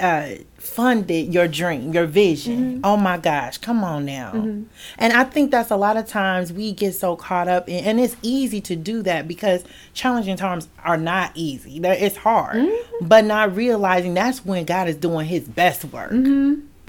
uh 0.00 0.30
funded 0.58 1.32
your 1.32 1.48
dream, 1.48 1.92
your 1.92 2.06
vision. 2.06 2.74
Mm-hmm. 2.74 2.80
Oh 2.84 2.96
my 2.96 3.16
gosh, 3.16 3.58
come 3.58 3.82
on 3.82 4.04
now. 4.04 4.32
Mm-hmm. 4.32 4.64
And 4.98 5.12
I 5.12 5.24
think 5.24 5.50
that's 5.50 5.70
a 5.70 5.76
lot 5.76 5.96
of 5.96 6.06
times 6.06 6.52
we 6.52 6.72
get 6.72 6.94
so 6.94 7.16
caught 7.16 7.48
up 7.48 7.68
in 7.68 7.84
and 7.84 8.00
it's 8.00 8.16
easy 8.22 8.60
to 8.62 8.76
do 8.76 9.02
that 9.02 9.26
because 9.26 9.64
challenging 9.94 10.36
times 10.36 10.68
are 10.84 10.96
not 10.96 11.32
easy. 11.34 11.78
It's 11.78 12.16
hard. 12.16 12.56
Mm-hmm. 12.56 13.06
But 13.06 13.24
not 13.24 13.54
realizing 13.56 14.14
that's 14.14 14.44
when 14.44 14.64
God 14.64 14.88
is 14.88 14.96
doing 14.96 15.26
his 15.26 15.48
best 15.48 15.84
work. 15.86 16.10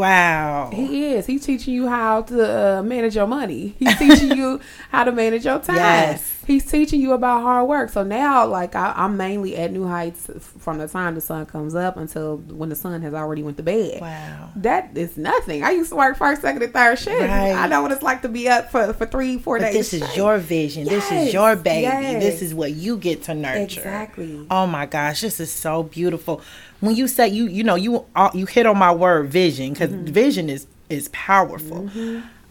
Wow. 0.02 0.70
He 0.74 1.14
is. 1.14 1.26
He's 1.28 1.46
teaching 1.46 1.74
you 1.76 1.88
how 1.88 2.24
to 2.24 2.80
uh, 2.80 2.84
manage 2.84 3.16
your 3.16 3.28
money. 3.28 3.76
He's 3.78 3.98
teaching 3.98 4.36
you 4.36 4.60
how 4.90 5.04
to 5.04 5.12
manage 5.12 5.46
your 5.46 5.60
time. 5.60 5.76
Yes. 5.76 6.38
He's 6.48 6.66
teaching 6.70 7.00
you 7.00 7.14
about 7.14 7.44
hard 7.44 7.68
work. 7.68 7.90
So 7.92 8.04
now, 8.04 8.48
like, 8.48 8.76
I, 8.76 8.94
I'm 8.96 9.16
mainly 9.16 9.56
at 9.56 9.72
Nu 9.72 9.86
Heights 9.86 10.28
from 10.58 10.80
the 10.80 10.88
time 10.88 11.14
the 11.14 11.22
sun 11.22 11.46
comes 11.46 11.76
up 11.76 11.98
until 11.98 12.38
when 12.38 12.70
the 12.70 12.76
sun 12.76 13.02
has 13.04 13.14
already 13.14 13.44
went 13.44 13.58
to 13.58 13.64
bed. 13.64 14.02
Wow. 14.02 14.50
That 14.56 14.98
is 14.98 15.18
nothing. 15.18 15.64
I 15.64 15.70
used 15.72 15.92
to 15.92 15.96
work 15.96 16.18
first, 16.18 16.42
second, 16.42 16.64
and 16.64 16.74
third 16.74 16.98
shift. 16.98 17.22
Right. 17.22 17.52
I 17.54 17.68
know 17.68 17.84
what 17.84 17.92
it's 17.92 18.02
like 18.02 18.24
to 18.24 18.30
be 18.30 18.50
up 18.50 18.72
for, 18.72 18.92
for 18.94 19.06
three, 19.06 19.38
four 19.38 19.60
But 19.60 19.66
days. 19.72 19.92
this 19.92 19.94
is 19.94 20.18
your 20.18 20.40
vision. 20.40 20.86
This 20.88 21.12
is 21.12 21.32
your 21.32 21.56
baby. 21.56 21.84
yes. 21.84 22.24
This 22.24 22.42
is 22.42 22.56
what 22.56 22.72
you 22.72 22.98
get 22.98 23.24
to 23.24 23.36
nurture. 23.36 23.80
Exactly. 23.82 24.48
Oh 24.50 24.66
my 24.66 24.88
gosh, 24.88 25.22
this 25.22 25.40
is 25.40 25.52
so 25.52 25.84
beautiful. 25.84 26.42
When 26.82 26.96
you 26.96 27.08
say 27.08 27.28
you, 27.30 27.46
you 27.48 27.64
know, 27.64 27.76
you 27.76 28.06
you 28.34 28.46
hit 28.46 28.66
on 28.66 28.78
my 28.78 28.92
word 28.92 29.30
vision 29.30 29.72
because 29.74 29.90
Mm-hmm. 29.92 30.06
vision 30.14 30.50
is 30.50 30.68
is 30.90 31.08
powerful. 31.10 31.90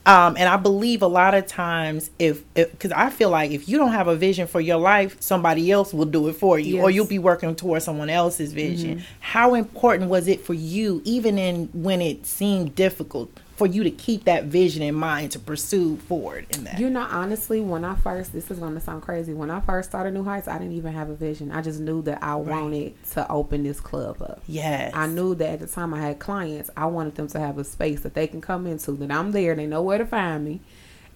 Um, 0.07 0.35
and 0.39 0.49
I 0.49 0.57
believe 0.57 1.03
a 1.03 1.07
lot 1.07 1.35
of 1.35 1.47
times 1.47 2.11
if 2.19 2.43
because 2.55 2.91
I 2.91 3.11
feel 3.11 3.29
like 3.29 3.51
if 3.51 3.69
you 3.69 3.77
don't 3.77 3.93
have 3.93 4.09
a 4.09 4.17
vision 4.17 4.47
for 4.47 4.59
your 4.61 4.79
life, 4.79 5.17
somebody 5.21 5.71
else 5.71 5.93
will 5.93 6.07
do 6.07 6.27
it 6.29 6.37
for 6.37 6.59
you, 6.59 6.77
or 6.77 6.79
Yes. 6.79 6.85
Mm-hmm. 6.89 6.95
you'll 6.97 7.07
be 7.07 7.19
working 7.19 7.55
towards 7.55 7.85
someone 7.85 8.09
else's 8.09 8.53
vision. 8.55 9.03
How 9.21 9.53
important 9.55 10.09
was 10.09 10.27
it 10.27 10.41
for 10.41 10.55
you, 10.55 11.03
even 11.05 11.39
in 11.39 11.69
when 11.75 12.01
it 12.01 12.25
seemed 12.25 12.75
difficult, 12.75 13.31
for 13.61 13.67
you 13.67 13.85
to 13.85 13.91
keep 13.91 14.25
that 14.25 14.45
vision 14.45 14.81
in 14.81 14.95
mind 14.95 15.33
to 15.33 15.39
pursue 15.39 15.99
forward 15.99 16.47
in 16.57 16.65
that? 16.65 16.79
You 16.79 16.89
know, 16.89 17.07
honestly, 17.11 17.61
when 17.61 17.85
I 17.85 17.95
first, 17.95 18.33
this 18.33 18.51
is 18.51 18.59
going 18.59 18.73
to 18.73 18.81
sound 18.81 19.03
crazy. 19.03 19.35
When 19.35 19.51
I 19.51 19.61
first 19.61 19.91
started 19.91 20.15
Nu 20.15 20.25
Heights, 20.25 20.49
I 20.49 20.57
didn't 20.57 20.73
even 20.73 20.95
have 20.95 21.11
a 21.11 21.15
vision. 21.15 21.53
I 21.53 21.61
just 21.61 21.79
knew 21.79 22.01
that 22.05 22.25
I 22.25 22.37
wanted 22.37 22.95
to 23.11 23.31
open 23.31 23.63
this 23.63 23.79
club 23.79 24.23
up. 24.23 24.41
yes, 24.47 24.93
I 24.95 25.09
knew 25.09 25.35
that 25.35 25.51
at 25.51 25.61
the 25.61 25.67
time 25.67 25.93
I 25.93 26.01
had 26.01 26.19
clients, 26.19 26.71
I 26.75 26.87
wanted 26.87 27.17
them 27.17 27.29
to 27.29 27.39
have 27.39 27.59
a 27.59 27.65
space 27.65 28.01
that 28.01 28.15
they 28.15 28.27
can 28.27 28.41
come 28.41 28.67
into, 28.67 28.93
that 28.93 29.13
I'm 29.13 29.33
there, 29.33 29.55
they 29.55 29.67
know 29.67 29.83
where 29.83 29.99
to 29.99 30.07
find 30.07 30.43
me, 30.43 30.63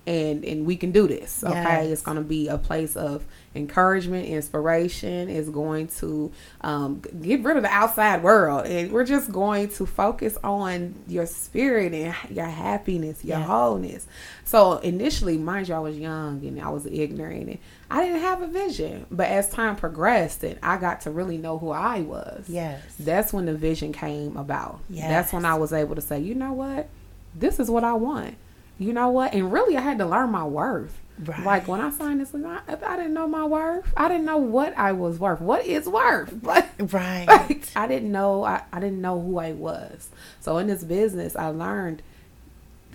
and 0.07 0.45
and 0.45 0.67
we 0.67 0.77
can 0.77 0.93
do 0.93 1.07
this. 1.09 1.43
Okay, 1.43 1.53
Yes. 1.55 1.87
it's 1.89 2.03
going 2.03 2.17
to 2.19 2.23
be 2.23 2.49
a 2.49 2.59
place 2.59 2.95
of 2.97 3.25
encouragement, 3.55 4.27
inspiration. 4.27 5.29
is 5.29 5.49
going 5.49 5.87
to 5.87 6.31
um, 6.61 7.01
get 7.23 7.43
rid 7.43 7.57
of 7.57 7.63
the 7.63 7.71
outside 7.71 8.23
world, 8.23 8.67
and 8.67 8.93
we're 8.93 9.05
just 9.05 9.31
going 9.33 9.69
to 9.69 9.87
focus 9.87 10.37
on 10.45 10.95
your 11.07 11.25
spirit 11.27 11.93
and 11.95 12.15
your 12.37 12.47
happiness, 12.47 13.25
your 13.25 13.39
wholeness. 13.39 14.07
So 14.45 14.79
initially, 14.79 15.39
mind 15.39 15.69
you, 15.69 15.75
I 15.75 15.79
was 15.79 15.97
young 15.99 16.45
and 16.47 16.61
I 16.61 16.69
was 16.69 16.85
ignorant, 16.87 17.49
and 17.49 17.59
I 17.91 18.05
didn't 18.05 18.21
have 18.21 18.43
a 18.43 18.47
vision. 18.49 19.07
But 19.11 19.29
as 19.29 19.49
time 19.49 19.77
progressed, 19.77 20.43
and 20.45 20.59
I 20.63 20.77
got 20.77 21.03
to 21.03 21.11
really 21.11 21.39
know 21.39 21.59
who 21.59 21.71
I 21.71 22.01
was 22.01 22.45
yes, 22.49 22.83
that's 22.99 23.33
when 23.33 23.47
the 23.47 23.55
vision 23.55 23.93
came 23.93 24.37
about. 24.37 24.81
yes. 24.91 25.09
That's 25.09 25.33
when 25.33 25.45
I 25.45 25.55
was 25.55 25.73
able 25.73 25.95
to 25.95 26.01
say, 26.03 26.21
you 26.21 26.35
know 26.35 26.53
what, 26.53 26.89
this 27.35 27.59
is 27.61 27.71
what 27.71 27.85
I 27.85 27.95
want. 27.95 28.35
You 28.79 28.93
know 28.93 29.09
what, 29.11 29.33
and 29.35 29.53
really, 29.53 29.77
I 29.77 29.81
had 29.81 29.99
to 29.99 30.07
learn 30.07 30.31
my 30.31 30.45
worth. 30.45 31.01
Right. 31.25 31.45
Like 31.47 31.69
when 31.69 31.81
I 31.81 31.91
signed 31.91 32.21
this, 32.21 32.35
I, 32.35 32.61
I 32.69 32.97
didn't 32.97 33.15
know 33.15 33.29
my 33.29 33.45
worth. 33.45 33.87
I 33.97 34.09
didn't 34.09 34.25
know 34.25 34.39
what 34.39 34.77
I 34.77 34.91
was 34.91 35.19
worth. 35.21 35.41
What 35.41 35.65
is 35.65 35.87
worth? 35.89 36.35
Like, 36.43 36.67
right. 36.93 37.25
like, 37.29 37.69
I 37.77 37.87
didn't 37.87 38.11
know. 38.11 38.43
I, 38.43 38.63
I 38.73 38.81
didn't 38.81 39.01
know 39.01 39.21
who 39.21 39.39
I 39.39 39.53
was. 39.53 40.09
So 40.41 40.59
in 40.59 40.67
this 40.67 40.83
business, 40.83 41.37
I 41.37 41.49
learned 41.49 42.03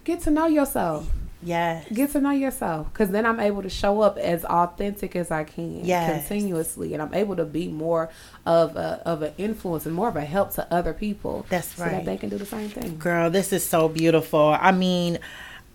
get 0.03 0.19
to 0.23 0.31
know 0.31 0.47
yourself. 0.47 1.09
yes. 1.41 1.85
Get 1.93 2.11
to 2.11 2.19
know 2.19 2.31
yourself, 2.31 2.91
because 2.91 3.09
then 3.11 3.25
I'm 3.25 3.39
able 3.39 3.61
to 3.61 3.69
show 3.69 4.01
up 4.01 4.17
as 4.17 4.43
authentic 4.43 5.15
as 5.15 5.31
I 5.31 5.45
can, 5.45 5.85
Yes. 5.85 6.27
continuously, 6.27 6.93
and 6.93 7.01
I'm 7.01 7.13
able 7.13 7.37
to 7.37 7.45
be 7.45 7.69
more 7.69 8.09
of 8.45 8.75
a 8.75 9.01
of 9.05 9.21
an 9.21 9.33
influence 9.37 9.85
and 9.85 9.95
more 9.95 10.09
of 10.09 10.17
a 10.17 10.25
help 10.25 10.53
to 10.55 10.73
other 10.73 10.91
people. 10.93 11.45
That's 11.47 11.79
right. 11.79 11.85
so 11.89 11.95
that 11.95 12.05
they 12.05 12.17
can 12.17 12.27
do 12.27 12.37
the 12.37 12.45
same 12.45 12.67
thing. 12.67 12.97
Girl, 12.97 13.29
this 13.29 13.53
is 13.53 13.65
so 13.65 13.87
beautiful. 13.87 14.57
I 14.59 14.73
mean, 14.73 15.19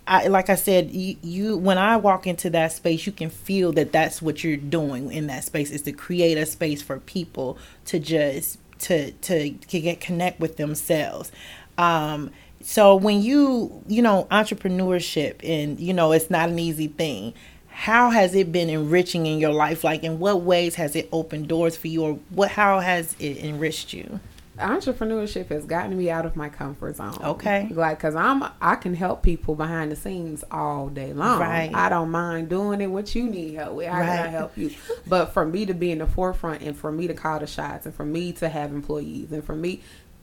I 0.06 0.26
like 0.26 0.50
I 0.50 0.54
said, 0.54 0.90
you, 0.90 1.16
you 1.22 1.56
when 1.56 1.78
I 1.78 1.96
walk 1.96 2.26
into 2.26 2.50
that 2.50 2.72
space, 2.72 3.06
you 3.06 3.12
can 3.12 3.30
feel 3.30 3.72
that 3.72 3.92
that's 3.92 4.20
what 4.20 4.44
you're 4.44 4.56
doing 4.56 5.10
in 5.10 5.26
that 5.28 5.44
space 5.44 5.70
is 5.70 5.82
to 5.82 5.92
create 5.92 6.36
a 6.36 6.46
space 6.46 6.82
for 6.82 7.00
people 7.00 7.58
to 7.86 7.98
just 7.98 8.58
to 8.80 9.12
to, 9.12 9.50
to 9.50 9.80
get 9.80 10.00
connect 10.00 10.40
with 10.40 10.56
themselves. 10.56 11.32
Um, 11.78 12.30
so 12.64 12.96
when 12.96 13.22
you 13.22 13.82
you 13.86 14.02
know 14.02 14.26
entrepreneurship 14.30 15.36
and 15.44 15.78
you 15.78 15.92
know 15.92 16.12
it's 16.12 16.30
not 16.30 16.48
an 16.48 16.58
easy 16.58 16.88
thing 16.88 17.34
how 17.68 18.08
has 18.08 18.34
it 18.34 18.50
been 18.50 18.70
enriching 18.70 19.26
in 19.26 19.38
your 19.38 19.52
life 19.52 19.84
like 19.84 20.02
in 20.02 20.18
what 20.18 20.40
ways 20.40 20.76
has 20.76 20.96
it 20.96 21.08
opened 21.12 21.46
doors 21.46 21.76
for 21.76 21.88
you 21.88 22.02
or 22.02 22.14
what 22.30 22.50
how 22.50 22.80
has 22.80 23.14
it 23.18 23.36
enriched 23.44 23.92
you 23.92 24.18
entrepreneurship 24.58 25.48
has 25.48 25.64
gotten 25.64 25.96
me 25.96 26.10
out 26.10 26.24
of 26.26 26.36
my 26.36 26.48
comfort 26.48 26.96
zone 26.96 27.16
Okay. 27.22 27.68
like 27.72 27.98
because 27.98 28.14
i'm 28.14 28.44
i 28.60 28.76
can 28.76 28.94
help 28.94 29.22
people 29.22 29.54
behind 29.54 29.90
the 29.90 29.96
scenes 29.96 30.44
all 30.50 30.88
day 30.88 31.12
long 31.12 31.40
Right. 31.40 31.70
i 31.74 31.88
don't 31.88 32.10
mind 32.10 32.48
doing 32.48 32.80
it 32.80 32.86
what 32.88 33.14
you 33.14 33.24
need 33.24 33.54
help 33.54 33.74
with 33.74 33.86
can 33.86 33.94
i 33.96 34.22
Right. 34.22 34.30
help 34.30 34.56
you 34.56 34.70
but 35.06 35.26
for 35.32 35.44
me 35.44 35.66
to 35.66 35.74
be 35.74 35.90
in 35.90 35.98
the 35.98 36.06
forefront 36.06 36.62
and 36.62 36.76
for 36.76 36.92
me 36.92 37.06
to 37.08 37.14
call 37.14 37.40
the 37.40 37.46
shots 37.46 37.86
and 37.86 37.94
for 37.94 38.04
me 38.04 38.32
to 38.34 38.48
have 38.48 38.72
employees 38.72 39.32
and 39.32 39.42
for 39.44 39.54
me 39.56 39.80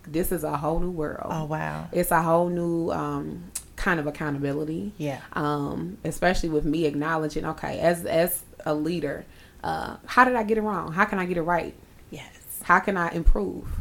this 0.07 0.31
is 0.31 0.43
a 0.43 0.57
whole 0.57 0.79
new 0.79 0.89
world 0.91 1.27
oh 1.29 1.45
wow 1.45 1.87
it's 1.91 2.11
a 2.11 2.21
whole 2.21 2.49
new 2.49 2.89
um, 2.91 3.43
kind 3.75 3.99
of 3.99 4.05
accountability. 4.05 4.93
Yeah. 4.99 5.21
Um, 5.33 5.97
especially 6.03 6.49
with 6.49 6.65
me 6.65 6.85
acknowledging, 6.85 7.45
okay, 7.45 7.79
as 7.79 8.05
as 8.05 8.43
a 8.63 8.75
leader, 8.75 9.25
uh, 9.63 9.97
how 10.05 10.23
did 10.23 10.35
I 10.35 10.43
get 10.43 10.59
it 10.59 10.61
wrong? 10.61 10.91
How 10.91 11.05
can 11.05 11.17
I 11.17 11.25
get 11.25 11.37
it 11.37 11.41
right? 11.41 11.73
yes 12.11 12.29
How 12.61 12.79
can 12.79 12.95
I 12.95 13.09
improve? 13.09 13.80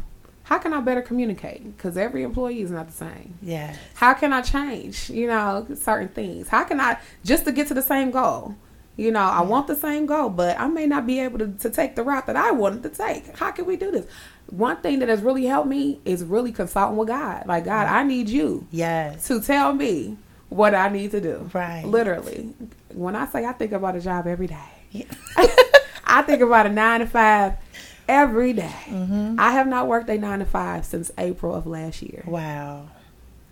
How 0.51 0.57
can 0.57 0.73
I 0.73 0.81
better 0.81 1.01
communicate? 1.01 1.77
Because 1.77 1.95
every 1.95 2.23
employee 2.23 2.59
is 2.59 2.71
not 2.71 2.87
the 2.87 2.91
same. 2.91 3.35
Yeah. 3.41 3.73
How 3.93 4.13
can 4.13 4.33
I 4.33 4.41
change? 4.41 5.09
You 5.09 5.27
know, 5.27 5.65
certain 5.75 6.09
things. 6.09 6.49
How 6.49 6.65
can 6.65 6.81
I 6.81 6.97
just 7.23 7.45
to 7.45 7.53
get 7.53 7.69
to 7.69 7.73
the 7.73 7.81
same 7.81 8.11
goal? 8.11 8.55
You 8.97 9.11
know, 9.11 9.21
I 9.21 9.43
want 9.43 9.67
the 9.67 9.77
same 9.77 10.05
goal, 10.05 10.27
but 10.27 10.59
I 10.59 10.67
may 10.67 10.87
not 10.87 11.07
be 11.07 11.21
able 11.21 11.39
to, 11.39 11.47
to 11.47 11.69
take 11.69 11.95
the 11.95 12.03
route 12.03 12.27
that 12.27 12.35
I 12.35 12.51
wanted 12.51 12.83
to 12.83 12.89
take. 12.89 13.37
How 13.37 13.51
can 13.51 13.65
we 13.65 13.77
do 13.77 13.91
this? 13.91 14.05
One 14.47 14.75
thing 14.81 14.99
that 14.99 15.07
has 15.07 15.21
really 15.21 15.45
helped 15.45 15.69
me 15.69 16.01
is 16.03 16.21
really 16.21 16.51
consulting 16.51 16.97
with 16.97 17.07
God. 17.07 17.45
Like, 17.47 17.63
God, 17.63 17.87
I 17.87 18.03
need 18.03 18.27
you 18.27 18.67
yes 18.71 19.25
to 19.29 19.39
tell 19.39 19.71
me 19.71 20.17
what 20.49 20.75
I 20.75 20.89
need 20.89 21.11
to 21.11 21.21
do. 21.21 21.49
Right. 21.53 21.85
Literally. 21.85 22.53
When 22.93 23.15
I 23.15 23.25
say 23.27 23.45
I 23.45 23.53
think 23.53 23.71
about 23.71 23.95
a 23.95 24.01
job 24.01 24.27
every 24.27 24.47
day, 24.47 24.57
Yeah. 24.91 25.05
I 26.05 26.23
think 26.23 26.41
about 26.41 26.65
a 26.65 26.69
nine 26.69 26.99
to 26.99 27.05
five 27.05 27.53
every 28.11 28.51
day. 28.53 28.75
Mm-hmm. 28.85 29.35
I 29.39 29.51
have 29.53 29.67
not 29.67 29.87
worked 29.87 30.09
a 30.09 30.17
nine 30.17 30.39
to 30.39 30.45
five 30.45 30.85
since 30.85 31.09
April 31.17 31.55
of 31.55 31.65
last 31.65 32.01
year. 32.01 32.23
wow 32.27 32.87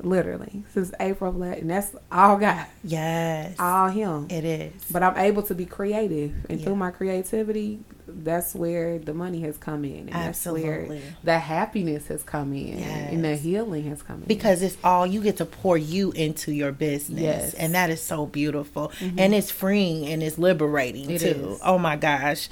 Literally. 0.02 0.64
Since 0.74 0.94
April 1.02 1.30
of 1.30 1.36
last 1.36 1.60
and 1.60 1.70
that's 1.70 1.94
all 2.10 2.38
God. 2.38 2.66
yes 2.86 3.56
All 3.60 3.90
him. 3.90 4.28
it 4.30 4.46
is 4.46 4.72
But 4.90 5.04
I'm 5.04 5.18
able 5.18 5.44
to 5.44 5.54
be 5.56 5.66
creative. 5.66 6.32
And 6.50 6.58
Yeah. 6.60 6.66
through 6.66 6.78
my 6.78 6.92
creativity, 6.92 7.80
that's 8.08 8.56
where 8.56 8.98
the 8.98 9.14
money 9.14 9.42
has 9.42 9.58
come 9.58 9.84
in. 9.84 10.08
And 10.08 10.10
that's 10.14 10.28
Absolutely. 10.48 10.88
where 11.00 11.00
the 11.26 11.40
happiness 11.40 12.08
has 12.08 12.24
come 12.24 12.54
in. 12.54 12.80
And 12.80 13.26
the 13.26 13.36
healing 13.36 13.90
has 13.90 14.02
come 14.02 14.22
in. 14.22 14.28
because 14.28 14.62
it's 14.62 14.78
all 14.86 15.06
you 15.06 15.22
get 15.22 15.36
to 15.38 15.46
pour 15.46 15.78
you 15.78 16.12
into 16.14 16.54
your 16.54 16.72
business 16.72 17.20
Yes. 17.22 17.54
and 17.56 17.76
that 17.76 17.90
is 17.90 18.02
so 18.02 18.26
beautiful 18.26 18.94
and 19.02 19.36
it's 19.36 19.52
freeing 19.52 20.06
and 20.08 20.24
it's 20.24 20.38
liberating 20.38 21.10
It 21.10 21.20
too 21.20 21.50
is. 21.56 21.60
oh 21.64 21.78
my 21.78 21.98
gosh 21.98 22.48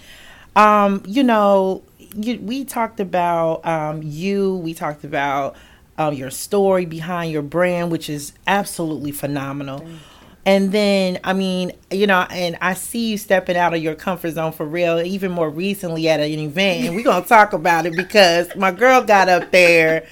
um 0.57 1.03
you 1.05 1.23
know 1.23 1.83
you, 2.15 2.39
we 2.41 2.65
talked 2.65 2.99
about 2.99 3.65
um 3.65 4.01
you 4.03 4.55
we 4.57 4.73
talked 4.73 5.05
about 5.05 5.55
um, 5.99 6.13
your 6.13 6.29
story 6.29 6.85
behind 6.85 7.31
your 7.31 7.41
brand 7.41 7.91
which 7.91 8.09
is 8.09 8.33
absolutely 8.45 9.11
phenomenal. 9.11 9.83
And 10.45 10.71
then 10.71 11.19
i 11.25 11.33
mean 11.33 11.73
you 11.91 12.07
know 12.07 12.21
and 12.29 12.57
i 12.61 12.73
see 12.73 13.09
you 13.11 13.17
stepping 13.17 13.57
out 13.57 13.73
of 13.73 13.83
your 13.83 13.95
comfort 13.95 14.31
zone 14.31 14.53
for 14.53 14.65
real 14.65 14.99
even 15.01 15.31
more 15.31 15.49
recently 15.49 16.07
at 16.07 16.21
an 16.21 16.39
event 16.39 16.85
and 16.85 16.95
we're 16.95 17.03
gonna 17.03 17.25
talk 17.25 17.51
about 17.51 17.85
it 17.85 17.95
because 17.97 18.55
my 18.55 18.71
girl 18.71 19.01
got 19.01 19.27
up 19.27 19.51
there 19.51 20.07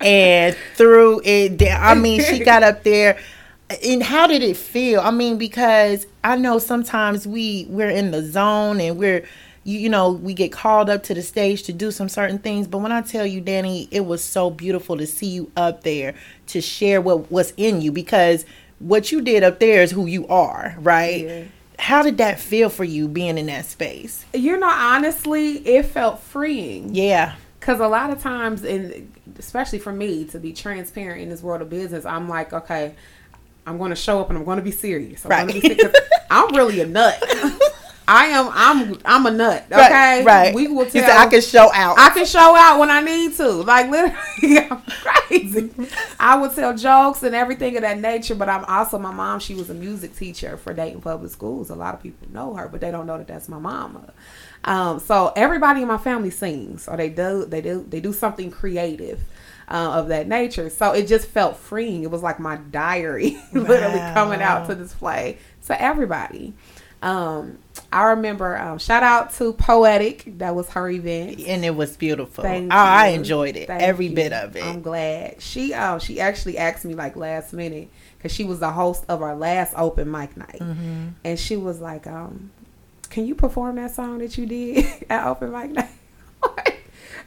and 0.00 0.56
threw 0.76 1.20
it 1.24 1.56
down 1.56 1.82
i 1.82 1.94
mean 1.94 2.22
she 2.22 2.38
got 2.38 2.62
up 2.62 2.84
there 2.84 3.18
and 3.84 4.02
how 4.02 4.26
did 4.26 4.42
it 4.42 4.56
feel? 4.56 5.00
I 5.00 5.10
mean 5.10 5.38
because 5.38 6.06
i 6.22 6.36
know 6.36 6.58
sometimes 6.58 7.26
we 7.26 7.66
we're 7.68 7.90
in 7.90 8.10
the 8.12 8.22
zone 8.22 8.80
and 8.80 8.96
we're 8.96 9.24
you, 9.64 9.78
you 9.78 9.88
know 9.88 10.12
we 10.12 10.32
get 10.34 10.50
called 10.52 10.88
up 10.88 11.02
to 11.04 11.14
the 11.14 11.22
stage 11.22 11.62
to 11.64 11.72
do 11.72 11.90
some 11.90 12.08
certain 12.08 12.38
things 12.38 12.66
but 12.66 12.78
when 12.78 12.92
i 12.92 13.00
tell 13.02 13.26
you 13.26 13.40
danny 13.40 13.88
it 13.90 14.04
was 14.06 14.22
so 14.24 14.50
beautiful 14.50 14.96
to 14.96 15.06
see 15.06 15.26
you 15.26 15.50
up 15.56 15.82
there 15.82 16.14
to 16.46 16.60
share 16.60 17.00
what 17.00 17.30
what's 17.30 17.52
in 17.56 17.80
you 17.82 17.92
because 17.92 18.44
what 18.78 19.12
you 19.12 19.20
did 19.20 19.42
up 19.44 19.58
there 19.60 19.82
is 19.82 19.90
who 19.90 20.06
you 20.06 20.26
are 20.28 20.74
right 20.80 21.24
Yeah. 21.26 21.44
how 21.78 22.02
did 22.02 22.16
that 22.18 22.40
feel 22.40 22.70
for 22.70 22.84
you 22.84 23.06
being 23.08 23.36
in 23.38 23.46
that 23.46 23.66
space 23.66 24.24
you 24.32 24.56
know, 24.58 24.68
honestly, 24.70 25.58
it 25.66 25.84
felt 25.86 26.20
freeing. 26.20 26.94
yeah 26.94 27.34
Because 27.58 27.80
a 27.80 27.88
lot 27.88 28.08
of 28.10 28.22
times, 28.22 28.64
and 28.64 29.12
especially 29.38 29.78
for 29.80 29.92
me, 29.92 30.24
to 30.26 30.38
be 30.38 30.52
transparent 30.54 31.20
in 31.20 31.28
this 31.28 31.42
world 31.42 31.60
of 31.60 31.68
business, 31.68 32.06
I'm 32.06 32.28
like, 32.28 32.52
okay, 32.54 32.94
I'm 33.66 33.76
going 33.76 33.90
to 33.90 33.96
show 33.96 34.20
up 34.20 34.30
and 34.30 34.38
I'm 34.38 34.44
going 34.44 34.56
to 34.58 34.62
be 34.62 34.70
serious. 34.70 35.24
I'm, 35.26 35.30
Right. 35.30 35.40
gonna 35.46 35.52
be 35.52 35.60
serious 35.60 35.82
'cause 35.92 35.94
I'm 36.30 36.54
really 36.56 36.80
a 36.80 36.86
nut. 36.86 37.22
I 38.10 38.26
am. 38.26 38.50
I'm. 38.52 38.98
I'm 39.04 39.26
a 39.26 39.30
nut. 39.30 39.66
Okay. 39.70 40.24
right 40.24 40.52
We 40.52 40.66
will 40.66 40.84
You 40.84 40.90
tell. 40.90 41.06
said 41.06 41.16
i 41.16 41.30
can 41.30 41.40
show 41.40 41.72
out 41.72 41.96
I 41.96 42.10
can 42.10 42.26
show 42.26 42.56
out 42.56 42.80
when 42.80 42.90
I 42.90 43.00
need 43.00 43.36
to. 43.36 43.48
Like 43.48 43.88
literally, 43.88 44.58
I'm 44.68 44.82
crazy. 44.82 45.70
I 46.18 46.36
would 46.36 46.52
tell 46.52 46.76
jokes 46.76 47.22
and 47.22 47.36
everything 47.36 47.76
of 47.76 47.82
that 47.82 48.00
nature. 48.00 48.34
But 48.34 48.48
I'm 48.48 48.64
also 48.64 48.98
my 48.98 49.12
mom. 49.12 49.38
She 49.38 49.54
was 49.54 49.70
a 49.70 49.74
music 49.74 50.16
teacher 50.16 50.56
for 50.56 50.74
Dayton 50.74 51.00
Public 51.00 51.30
Schools. 51.30 51.70
A 51.70 51.76
lot 51.76 51.94
of 51.94 52.02
people 52.02 52.26
know 52.32 52.54
her, 52.54 52.66
but 52.66 52.80
they 52.80 52.90
don't 52.90 53.06
know 53.06 53.16
that 53.16 53.28
that's 53.28 53.48
my 53.48 53.60
mama. 53.60 54.12
Um, 54.64 54.98
so 54.98 55.32
everybody 55.36 55.82
in 55.82 55.88
my 55.88 55.98
family 55.98 56.30
sings, 56.30 56.88
or 56.88 56.96
they 56.96 57.10
do. 57.10 57.44
They 57.44 57.60
do. 57.60 57.86
They 57.88 58.00
do 58.00 58.12
something 58.12 58.50
creative. 58.50 59.20
Uh, 59.68 60.00
of 60.00 60.08
that 60.08 60.26
nature, 60.26 60.68
so 60.68 60.90
it 60.90 61.06
just 61.06 61.28
felt 61.28 61.56
freeing. 61.56 62.02
It 62.02 62.10
was 62.10 62.24
like 62.24 62.40
my 62.40 62.56
diary, 62.56 63.40
literally 63.52 64.00
coming 64.14 64.42
out 64.42 64.66
to 64.66 64.74
display 64.74 65.38
to 65.66 65.80
everybody. 65.80 66.54
Um, 67.02 67.58
I 67.92 68.10
remember. 68.10 68.56
Um, 68.58 68.78
shout 68.78 69.02
out 69.02 69.32
to 69.34 69.52
Poetic. 69.54 70.38
That 70.38 70.54
was 70.54 70.68
her 70.70 70.88
event. 70.90 71.40
and 71.46 71.64
it 71.64 71.74
was 71.74 71.96
beautiful 71.96 72.42
Thank 72.44 72.72
I, 72.72 73.06
I 73.06 73.08
enjoyed 73.08 73.56
it 73.56 73.68
Thank 73.68 73.82
every 73.82 74.06
you. 74.08 74.14
bit 74.14 74.32
of 74.34 74.54
it 74.54 74.62
I'm 74.64 74.82
glad. 74.82 75.40
She 75.40 75.72
um 75.74 75.98
she 75.98 76.20
actually 76.20 76.58
asked 76.58 76.84
me 76.84 76.94
like 76.94 77.16
last 77.16 77.52
minute 77.54 77.88
because 78.18 78.32
she 78.32 78.44
was 78.44 78.58
the 78.60 78.70
host 78.70 79.04
of 79.08 79.22
our 79.22 79.34
last 79.34 79.72
open 79.76 80.10
mic 80.10 80.36
night, 80.36 80.58
Mm-hmm. 80.60 81.08
and 81.24 81.38
she 81.38 81.56
was 81.56 81.80
like, 81.80 82.06
um, 82.06 82.50
"Can 83.08 83.26
you 83.26 83.34
perform 83.34 83.76
that 83.76 83.92
song 83.92 84.18
that 84.18 84.36
you 84.36 84.44
did 84.44 84.84
at 85.10 85.26
open 85.26 85.50
mic 85.52 85.70
night?" 85.70 85.88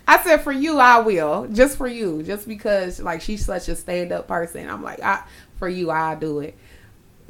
I 0.08 0.22
said, 0.22 0.38
"For 0.42 0.52
you, 0.52 0.78
I 0.80 1.00
will. 1.00 1.48
Just 1.48 1.78
for 1.78 1.88
you, 1.88 2.24
just 2.24 2.48
because 2.48 3.00
like 3.00 3.22
she's 3.22 3.44
such 3.46 3.70
a 3.70 3.76
stand 3.76 4.12
up 4.12 4.28
person. 4.28 4.70
I'm 4.70 4.84
like, 4.84 5.02
I 5.02 5.24
for 5.58 5.68
you, 5.70 5.90
I'll 5.90 6.20
do 6.20 6.40
it." 6.42 6.56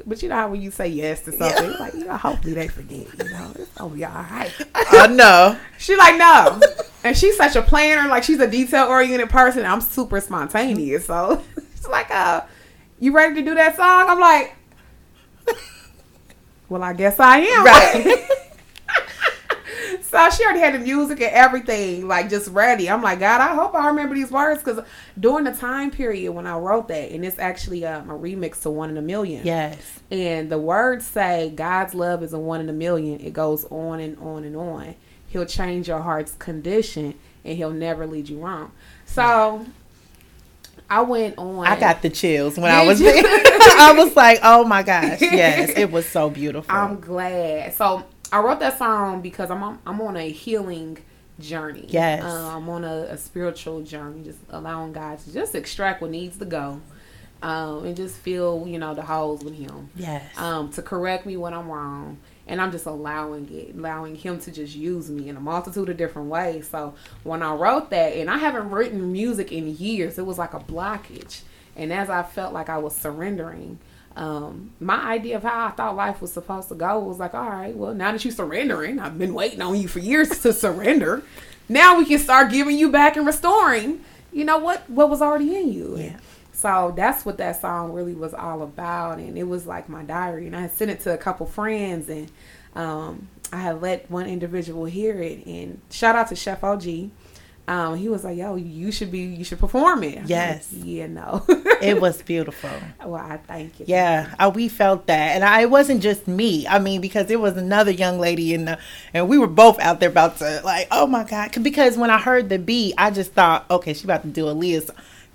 But 0.06 0.22
you 0.22 0.28
know 0.28 0.34
how 0.34 0.48
when 0.50 0.60
you 0.60 0.70
say 0.70 0.88
yes 0.88 1.20
to 1.22 1.32
something, 1.32 1.70
Yeah. 1.70 1.76
like 1.78 1.94
you 1.94 2.04
know, 2.04 2.16
hopefully 2.16 2.52
they 2.54 2.68
forget. 2.68 3.06
You 3.18 3.30
know, 3.30 3.52
it's 3.54 3.70
gonna 3.72 3.94
be 3.94 4.04
all 4.04 4.12
right. 4.12 4.52
I 4.74 5.06
know. 5.06 5.58
She 5.78 5.96
like 5.96 6.16
no, 6.16 6.60
and 7.04 7.16
she's 7.16 7.36
such 7.36 7.56
a 7.56 7.62
planner. 7.62 8.08
Like 8.08 8.22
she's 8.22 8.40
a 8.40 8.46
detail 8.50 8.86
oriented 8.88 9.30
person. 9.30 9.64
I'm 9.64 9.80
super 9.80 10.20
spontaneous, 10.20 11.06
so 11.06 11.42
she's 11.76 11.86
like, 11.88 12.10
"Uh, 12.10 12.42
you 13.00 13.12
ready 13.12 13.34
to 13.36 13.42
do 13.42 13.54
that 13.54 13.76
song?" 13.76 14.06
I'm 14.08 14.18
like, 14.20 14.54
"Well, 16.68 16.82
I 16.82 16.92
guess 16.94 17.18
I 17.20 17.38
am." 17.38 17.64
Right. 17.64 18.28
so 20.14 20.30
she 20.30 20.44
already 20.44 20.60
had 20.60 20.74
the 20.74 20.78
music 20.78 21.20
and 21.20 21.32
everything, 21.32 22.06
like 22.06 22.30
just 22.30 22.48
ready. 22.52 22.88
I'm 22.88 23.02
like, 23.02 23.18
God, 23.18 23.40
I 23.40 23.52
hope 23.52 23.74
I 23.74 23.88
remember 23.88 24.14
these 24.14 24.30
words 24.30 24.62
because 24.62 24.84
during 25.18 25.44
the 25.44 25.50
time 25.52 25.90
period 25.90 26.30
when 26.30 26.46
I 26.46 26.56
wrote 26.56 26.86
that, 26.86 27.10
and 27.10 27.24
it's 27.24 27.40
actually 27.40 27.84
um, 27.84 28.08
a 28.08 28.14
remix 28.16 28.62
to 28.62 28.70
One 28.70 28.90
in 28.90 28.96
a 28.96 29.02
Million. 29.02 29.44
Yes. 29.44 29.76
And 30.12 30.50
the 30.50 30.58
words 30.58 31.04
say 31.04 31.52
God's 31.56 31.96
love 31.96 32.22
is 32.22 32.32
a 32.32 32.38
one 32.38 32.60
in 32.60 32.68
a 32.68 32.72
million. 32.72 33.18
It 33.18 33.32
goes 33.32 33.64
on 33.64 33.98
and 33.98 34.16
on 34.18 34.44
and 34.44 34.54
on. 34.54 34.94
He'll 35.26 35.46
change 35.46 35.88
your 35.88 36.00
heart's 36.00 36.34
condition 36.34 37.14
and 37.44 37.56
he'll 37.56 37.72
never 37.72 38.06
lead 38.06 38.28
you 38.28 38.38
wrong. 38.38 38.70
So 39.06 39.66
I 40.88 41.00
went 41.00 41.38
on. 41.38 41.66
I 41.66 41.76
got 41.80 42.02
the 42.02 42.10
chills 42.10 42.56
when 42.56 42.70
Did 42.70 42.84
I 42.84 42.86
was 42.86 43.00
you? 43.00 43.10
there. 43.10 43.24
I 43.26 43.94
was 43.98 44.14
like, 44.14 44.38
oh 44.44 44.62
my 44.62 44.84
gosh. 44.84 45.20
Yes. 45.20 45.70
It 45.76 45.90
was 45.90 46.06
so 46.06 46.30
beautiful. 46.30 46.72
I'm 46.72 47.00
glad. 47.00 47.74
So 47.74 48.04
I 48.34 48.40
wrote 48.40 48.58
that 48.58 48.76
song 48.78 49.20
because 49.20 49.48
I'm 49.48 49.62
on, 49.62 49.78
I'm 49.86 50.00
on 50.00 50.16
a 50.16 50.28
healing 50.28 50.98
journey. 51.38 51.86
Yes. 51.88 52.24
Uh, 52.24 52.56
I'm 52.56 52.68
on 52.68 52.82
a, 52.82 53.06
a 53.10 53.16
spiritual 53.16 53.82
journey, 53.82 54.24
just 54.24 54.40
allowing 54.50 54.92
God 54.92 55.20
to 55.20 55.32
just 55.32 55.54
extract 55.54 56.02
what 56.02 56.10
needs 56.10 56.36
to 56.38 56.44
go. 56.44 56.80
Um, 57.42 57.84
and 57.84 57.96
just 57.96 58.16
feel, 58.16 58.66
you 58.66 58.78
know, 58.78 58.92
the 58.94 59.02
holes 59.02 59.44
with 59.44 59.54
him. 59.54 59.90
yes. 59.94 60.36
um, 60.36 60.70
to 60.72 60.82
correct 60.82 61.26
me 61.26 61.36
when 61.36 61.54
I'm 61.54 61.68
wrong. 61.68 62.18
And 62.48 62.60
I'm 62.60 62.72
just 62.72 62.86
allowing 62.86 63.48
it, 63.52 63.76
allowing 63.76 64.16
him 64.16 64.40
to 64.40 64.50
just 64.50 64.74
use 64.74 65.10
me 65.10 65.28
in 65.28 65.36
a 65.36 65.40
multitude 65.40 65.88
of 65.88 65.96
different 65.96 66.28
ways. 66.28 66.68
So 66.68 66.94
when 67.22 67.40
I 67.40 67.54
wrote 67.54 67.90
that, 67.90 68.14
and 68.14 68.28
I 68.28 68.38
haven't 68.38 68.70
written 68.70 69.12
music 69.12 69.52
in 69.52 69.76
years, 69.76 70.18
it 70.18 70.26
was 70.26 70.38
like 70.38 70.54
a 70.54 70.60
blockage. 70.60 71.42
And 71.76 71.92
as 71.92 72.10
I 72.10 72.24
felt 72.24 72.52
like 72.52 72.68
I 72.68 72.78
was 72.78 72.96
surrendering, 72.96 73.78
um, 74.16 74.70
my 74.80 75.02
idea 75.02 75.36
of 75.36 75.42
how 75.42 75.66
I 75.66 75.70
thought 75.70 75.96
life 75.96 76.20
was 76.20 76.32
supposed 76.32 76.68
to 76.68 76.74
go 76.74 77.00
was 77.00 77.18
like, 77.18 77.34
all 77.34 77.50
right, 77.50 77.74
well, 77.74 77.94
now 77.94 78.12
that 78.12 78.24
you're 78.24 78.32
surrendering, 78.32 78.98
I've 79.00 79.18
been 79.18 79.34
waiting 79.34 79.60
on 79.60 79.76
you 79.76 79.88
for 79.88 79.98
years 79.98 80.28
to 80.40 80.52
surrender. 80.52 81.22
now 81.68 81.98
we 81.98 82.04
can 82.04 82.18
start 82.18 82.52
giving 82.52 82.78
you 82.78 82.90
back 82.90 83.16
and 83.16 83.26
restoring, 83.26 84.04
you 84.32 84.44
know 84.44 84.58
what 84.58 84.88
what 84.90 85.08
was 85.08 85.22
already 85.22 85.54
in 85.56 85.72
you. 85.72 85.96
Yeah. 85.96 86.16
So 86.52 86.94
that's 86.96 87.24
what 87.24 87.36
that 87.38 87.60
song 87.60 87.92
really 87.92 88.14
was 88.14 88.32
all 88.32 88.62
about, 88.62 89.18
and 89.18 89.36
it 89.36 89.44
was 89.44 89.66
like 89.66 89.88
my 89.88 90.02
diary. 90.02 90.46
And 90.46 90.56
I 90.56 90.62
had 90.62 90.72
sent 90.72 90.90
it 90.90 91.00
to 91.00 91.12
a 91.12 91.18
couple 91.18 91.46
friends, 91.46 92.08
and 92.08 92.30
um, 92.74 93.28
I 93.52 93.58
had 93.58 93.82
let 93.82 94.10
one 94.10 94.26
individual 94.26 94.84
hear 94.84 95.20
it. 95.20 95.44
And 95.46 95.80
shout 95.90 96.16
out 96.16 96.28
to 96.28 96.36
Chef 96.36 96.64
OG. 96.64 97.10
Um, 97.66 97.96
he 97.96 98.10
was 98.10 98.24
like, 98.24 98.36
"Yo, 98.36 98.56
you 98.56 98.92
should 98.92 99.10
be, 99.10 99.20
you 99.20 99.42
should 99.42 99.58
perform 99.58 100.02
it." 100.02 100.26
Yes. 100.26 100.70
like, 100.72 100.82
yeah, 100.84 101.06
no. 101.06 101.44
It 101.80 102.00
was 102.00 102.22
beautiful. 102.22 102.70
well, 103.04 103.14
I 103.16 103.36
thank 103.38 103.80
you. 103.80 103.86
Yeah, 103.88 104.34
uh, 104.38 104.50
we 104.54 104.68
felt 104.68 105.06
that, 105.06 105.34
and 105.34 105.44
I, 105.44 105.62
it 105.62 105.70
wasn't 105.70 106.02
just 106.02 106.26
me. 106.26 106.66
I 106.66 106.78
mean, 106.78 107.00
because 107.00 107.30
it 107.30 107.40
was 107.40 107.56
another 107.56 107.90
young 107.90 108.18
lady 108.18 108.54
in 108.54 108.66
the, 108.66 108.78
and 109.12 109.28
we 109.28 109.38
were 109.38 109.46
both 109.46 109.78
out 109.80 110.00
there 110.00 110.08
about 110.08 110.38
to 110.38 110.60
like, 110.64 110.88
oh 110.90 111.06
my 111.06 111.24
god, 111.24 111.62
because 111.62 111.96
when 111.96 112.10
I 112.10 112.18
heard 112.18 112.48
the 112.48 112.58
beat, 112.58 112.94
I 112.96 113.10
just 113.10 113.32
thought, 113.32 113.66
okay, 113.70 113.92
she 113.94 114.04
about 114.04 114.22
to 114.22 114.28
do 114.28 114.48
a 114.48 114.54
Aaliyah's, 114.54 114.90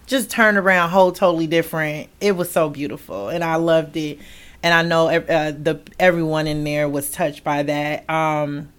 just 0.05 0.29
turn 0.31 0.57
around, 0.57 0.89
whole 0.89 1.11
totally 1.11 1.47
different. 1.47 2.09
It 2.19 2.35
was 2.35 2.51
so 2.51 2.69
beautiful, 2.69 3.29
and 3.29 3.43
I 3.43 3.55
loved 3.55 3.95
it, 3.97 4.19
and 4.63 4.73
I 4.73 4.81
know 4.83 5.07
uh, 5.07 5.51
the 5.51 5.81
everyone 5.99 6.47
in 6.47 6.63
there 6.63 6.87
was 6.89 7.11
touched 7.11 7.43
by 7.43 7.63
that. 7.63 8.09
Um, 8.09 8.69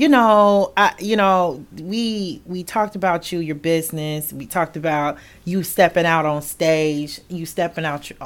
you 0.00 0.08
know, 0.08 0.72
I, 0.78 0.94
you 0.98 1.14
know, 1.14 1.62
we 1.78 2.40
we 2.46 2.64
talked 2.64 2.96
about 2.96 3.30
you, 3.30 3.40
your 3.40 3.54
business. 3.54 4.32
We 4.32 4.46
talked 4.46 4.78
about 4.78 5.18
you 5.44 5.62
stepping 5.62 6.06
out 6.06 6.24
on 6.24 6.40
stage, 6.40 7.20
you 7.28 7.44
stepping 7.44 7.84
out 7.84 8.08
your, 8.08 8.18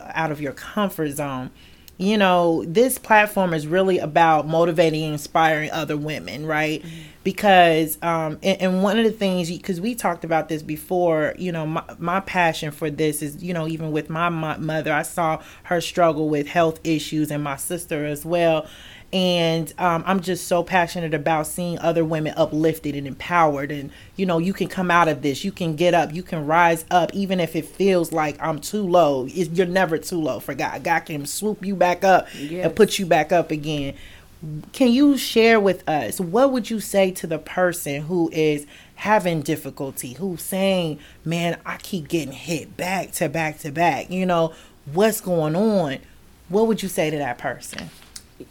out 0.00 0.32
of 0.32 0.40
your 0.40 0.52
comfort 0.54 1.10
zone. 1.10 1.52
You 1.98 2.18
know, 2.18 2.64
this 2.66 2.98
platform 2.98 3.54
is 3.54 3.68
really 3.68 3.98
about 3.98 4.48
motivating 4.48 5.04
and 5.04 5.12
inspiring 5.12 5.70
other 5.70 5.96
women, 5.96 6.46
right? 6.46 6.84
Because, 7.22 7.98
um, 8.02 8.38
and, 8.42 8.60
and 8.60 8.82
one 8.82 8.98
of 8.98 9.04
the 9.04 9.12
things, 9.12 9.50
because 9.50 9.80
we 9.80 9.94
talked 9.94 10.24
about 10.24 10.48
this 10.48 10.62
before, 10.62 11.34
you 11.38 11.52
know, 11.52 11.66
my, 11.66 11.84
my 11.98 12.20
passion 12.20 12.72
for 12.72 12.90
this 12.90 13.22
is, 13.22 13.40
you 13.40 13.52
know, 13.52 13.68
even 13.68 13.92
with 13.92 14.08
my 14.08 14.30
mo- 14.30 14.56
mother, 14.58 14.92
I 14.92 15.02
saw 15.02 15.42
her 15.64 15.82
struggle 15.82 16.30
with 16.30 16.48
health 16.48 16.80
issues 16.82 17.30
and 17.30 17.44
my 17.44 17.56
sister 17.56 18.04
as 18.06 18.24
well 18.24 18.66
and 19.12 19.72
um, 19.78 20.04
i'm 20.06 20.20
just 20.20 20.46
so 20.46 20.62
passionate 20.62 21.14
about 21.14 21.46
seeing 21.46 21.78
other 21.80 22.04
women 22.04 22.32
uplifted 22.36 22.94
and 22.94 23.06
empowered. 23.06 23.72
And 23.72 23.90
you 24.16 24.24
know 24.26 24.38
you 24.38 24.52
can 24.52 24.68
come 24.68 24.90
out 24.90 25.08
of 25.08 25.22
this. 25.22 25.44
You 25.44 25.50
can 25.52 25.74
get 25.76 25.94
up. 25.94 26.14
You 26.14 26.22
can 26.22 26.46
rise 26.46 26.84
up 26.90 27.12
even 27.14 27.40
if 27.40 27.56
it 27.56 27.64
feels 27.66 28.12
like 28.12 28.36
i'm 28.40 28.60
too 28.60 28.82
low. 28.86 29.26
It's, 29.28 29.50
you're 29.50 29.66
never 29.66 29.98
too 29.98 30.20
low 30.20 30.38
for 30.40 30.54
god. 30.54 30.84
God 30.84 31.00
can 31.00 31.26
swoop 31.26 31.64
you 31.64 31.74
back 31.74 32.04
up 32.04 32.28
Yes. 32.36 32.64
and 32.66 32.76
put 32.76 32.98
you 32.98 33.06
back 33.06 33.32
up 33.32 33.50
again. 33.50 33.94
Can 34.72 34.88
you 34.92 35.18
share 35.18 35.58
with 35.60 35.86
us 35.88 36.20
what 36.20 36.52
would 36.52 36.70
you 36.70 36.80
say 36.80 37.10
to 37.10 37.26
the 37.26 37.38
person 37.38 38.02
who 38.02 38.30
is 38.32 38.66
having 38.94 39.40
difficulty 39.42 40.12
who's 40.14 40.42
saying 40.42 40.98
man 41.24 41.58
i 41.64 41.78
keep 41.78 42.06
getting 42.06 42.32
hit 42.32 42.76
back 42.76 43.10
to 43.12 43.28
back 43.28 43.58
to 43.58 43.72
back 43.72 44.10
you 44.10 44.24
know? 44.24 44.52
What's 44.92 45.20
going 45.20 45.54
on? 45.56 45.98
What 46.48 46.66
would 46.66 46.82
you 46.82 46.88
say 46.88 47.10
to 47.10 47.18
that 47.18 47.38
person 47.38 47.90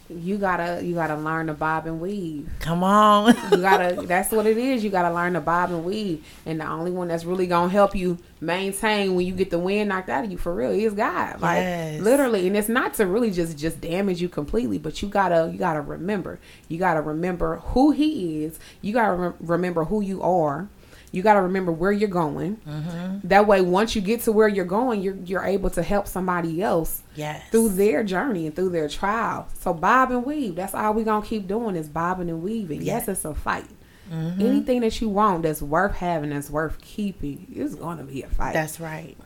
You 0.08 0.38
gotta, 0.38 0.84
you 0.84 0.94
gotta 0.94 1.16
learn 1.16 1.46
to 1.48 1.54
bob 1.54 1.86
and 1.86 2.00
weave. 2.00 2.48
Come 2.60 2.82
on. 2.84 3.34
You 3.50 3.58
gotta. 3.58 4.02
that's 4.06 4.30
what 4.32 4.46
it 4.46 4.56
is. 4.58 4.82
You 4.84 4.90
gotta 4.90 5.14
learn 5.14 5.32
to 5.34 5.40
bob 5.40 5.70
and 5.70 5.84
weave. 5.84 6.24
And 6.46 6.60
the 6.60 6.66
only 6.68 6.90
one 6.90 7.08
that's 7.08 7.24
really 7.24 7.46
gonna 7.46 7.68
help 7.70 7.94
you 7.94 8.18
maintain 8.40 9.14
when 9.14 9.26
you 9.26 9.34
get 9.34 9.50
the 9.50 9.58
wind 9.58 9.88
knocked 9.88 10.08
out 10.08 10.24
of 10.24 10.30
you 10.32 10.38
for 10.38 10.54
real 10.54 10.70
is 10.70 10.94
God. 10.94 11.40
Like 11.40 11.58
Yes. 11.58 12.00
literally. 12.00 12.46
And 12.46 12.56
it's 12.56 12.68
not 12.68 12.94
to 12.94 13.06
really 13.06 13.30
just 13.30 13.58
just 13.58 13.80
damage 13.80 14.20
you 14.22 14.28
completely, 14.28 14.78
but 14.78 15.02
you 15.02 15.08
gotta 15.08 15.48
you 15.52 15.58
gotta 15.58 15.80
remember. 15.80 16.40
You 16.68 16.78
gotta 16.78 17.00
remember 17.00 17.56
who 17.56 17.90
He 17.92 18.44
is. 18.44 18.58
You 18.80 18.92
gotta 18.92 19.14
re- 19.14 19.32
remember 19.40 19.84
who 19.84 20.00
you 20.00 20.22
are. 20.22 20.68
You 21.12 21.22
got 21.22 21.34
to 21.34 21.42
remember 21.42 21.72
where 21.72 21.90
you're 21.90 22.08
going. 22.08 22.56
Mm-hmm. 22.58 23.28
That 23.28 23.46
way, 23.46 23.60
once 23.60 23.96
you 23.96 24.02
get 24.02 24.20
to 24.22 24.32
where 24.32 24.48
you're 24.48 24.64
going, 24.64 25.02
you're 25.02 25.16
you're 25.16 25.44
able 25.44 25.70
to 25.70 25.82
help 25.82 26.06
somebody 26.06 26.62
else 26.62 27.02
yes. 27.14 27.42
through 27.50 27.70
their 27.70 28.04
journey 28.04 28.46
and 28.46 28.54
through 28.54 28.70
their 28.70 28.88
trial. 28.88 29.48
So 29.54 29.74
bob 29.74 30.12
and 30.12 30.24
weave. 30.24 30.54
That's 30.54 30.74
all 30.74 30.94
we 30.94 31.02
gonna 31.02 31.26
keep 31.26 31.48
doing 31.48 31.74
is 31.74 31.88
bobbing 31.88 32.30
and 32.30 32.42
weaving. 32.42 32.82
Yes, 32.82 33.08
it's 33.08 33.24
a 33.24 33.34
fight. 33.34 33.66
Mm-hmm. 34.10 34.40
Anything 34.40 34.80
that 34.80 35.00
you 35.00 35.08
want 35.08 35.42
that's 35.42 35.62
worth 35.62 35.96
having, 35.96 36.30
that's 36.30 36.50
worth 36.50 36.80
keeping, 36.80 37.46
is 37.54 37.74
gonna 37.74 38.04
be 38.04 38.22
a 38.22 38.28
fight. 38.28 38.54
That's 38.54 38.80
right. 38.80 39.16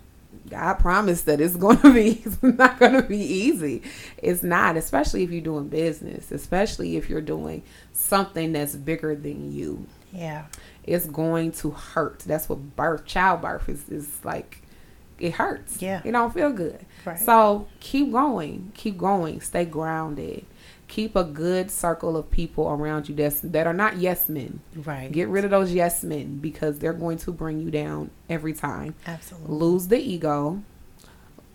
God 0.49 0.75
promised 0.75 1.27
that 1.27 1.41
it's 1.41 1.57
gonna 1.57 1.91
be. 1.95 2.23
It's 2.25 2.43
not 2.43 2.79
gonna 2.79 3.03
be 3.03 3.19
easy. 3.19 3.83
It's 4.19 4.43
not, 4.43 4.77
especially 4.77 5.23
if 5.23 5.31
you're 5.31 5.43
doing 5.43 5.69
business, 5.69 6.31
especially 6.31 6.97
if 6.97 7.09
you're 7.09 7.21
doing 7.21 7.63
something 7.93 8.53
that's 8.53 8.75
bigger 8.75 9.15
than 9.15 9.53
you. 9.53 9.87
Yeah. 10.13 10.47
It's 10.85 11.07
going 11.07 11.53
to 11.53 11.71
hurt. 11.71 12.21
That's 12.21 12.49
what 12.49 12.77
birth, 12.77 13.05
childbirth 13.07 13.69
is. 13.69 13.89
Is 13.89 14.25
like, 14.25 14.63
it 15.19 15.33
hurts. 15.35 15.81
Yeah. 15.81 16.03
it 16.05 16.13
don't 16.13 16.33
feel 16.33 16.53
good. 16.53 16.85
Right. 17.05 17.19
So 17.19 17.67
keep 17.81 18.13
going, 18.13 18.73
keep 18.75 18.99
going, 18.99 19.41
stay 19.41 19.65
grounded. 19.65 20.45
Keep 20.87 21.17
a 21.17 21.25
good 21.25 21.71
circle 21.71 22.17
of 22.17 22.31
people 22.31 22.69
around 22.69 23.09
you 23.09 23.15
that's 23.15 23.41
that 23.41 23.67
are 23.67 23.73
not 23.73 23.97
yes 23.97 24.29
men. 24.29 24.61
Right. 24.77 25.11
Get 25.11 25.29
rid 25.29 25.45
of 25.45 25.51
those 25.51 25.73
yes 25.73 26.05
men 26.05 26.37
because 26.39 26.79
they're 26.79 26.93
going 26.93 27.17
to 27.19 27.33
bring 27.33 27.59
you 27.59 27.71
down 27.71 28.11
every 28.29 28.53
time. 28.53 28.95
Absolutely. 29.07 29.57
Lose 29.57 29.89
the 29.89 29.99
ego. 29.99 30.63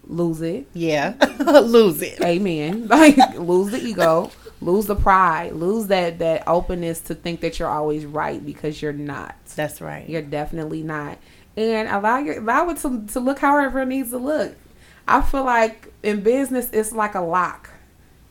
Lose 0.05 0.41
it. 0.41 0.67
Yeah. 0.73 1.13
Lose 1.63 2.01
it. 2.01 2.19
Amen. 2.21 2.87
Like 2.89 3.17
lose 3.37 3.71
the 3.71 3.79
ego, 3.79 4.31
lose 4.61 4.85
the 4.85 4.95
pride, 4.95 5.53
lose 5.53 5.87
that 5.87 6.19
that 6.19 6.47
openness 6.47 6.99
to 7.01 7.15
think 7.15 7.41
that 7.41 7.59
you're 7.59 7.69
always 7.69 8.05
right 8.05 8.45
because 8.45 8.81
you're 8.81 8.93
not. 8.93 9.35
That's 9.55 9.81
right. 9.81 10.07
You're 10.07 10.21
definitely 10.21 10.83
not. 10.83 11.17
And 11.55 11.89
allow 11.89 12.19
your 12.19 12.39
allow 12.39 12.69
it 12.69 12.77
to, 12.77 13.05
to 13.07 13.19
look 13.19 13.39
however 13.39 13.81
it 13.81 13.87
needs 13.87 14.11
to 14.11 14.17
look. 14.17 14.55
I 15.07 15.21
feel 15.21 15.43
like 15.43 15.91
in 16.03 16.21
business 16.21 16.69
it's 16.71 16.91
like 16.91 17.15
a 17.15 17.21
lock. 17.21 17.69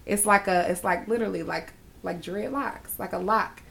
It's 0.06 0.26
like 0.26 0.46
a 0.46 0.70
it's 0.70 0.84
like 0.84 1.08
literally 1.08 1.42
like 1.42 1.72
like 2.02 2.22
dreadlocks, 2.22 2.98
like 2.98 3.12
a 3.12 3.18
lock. 3.18 3.62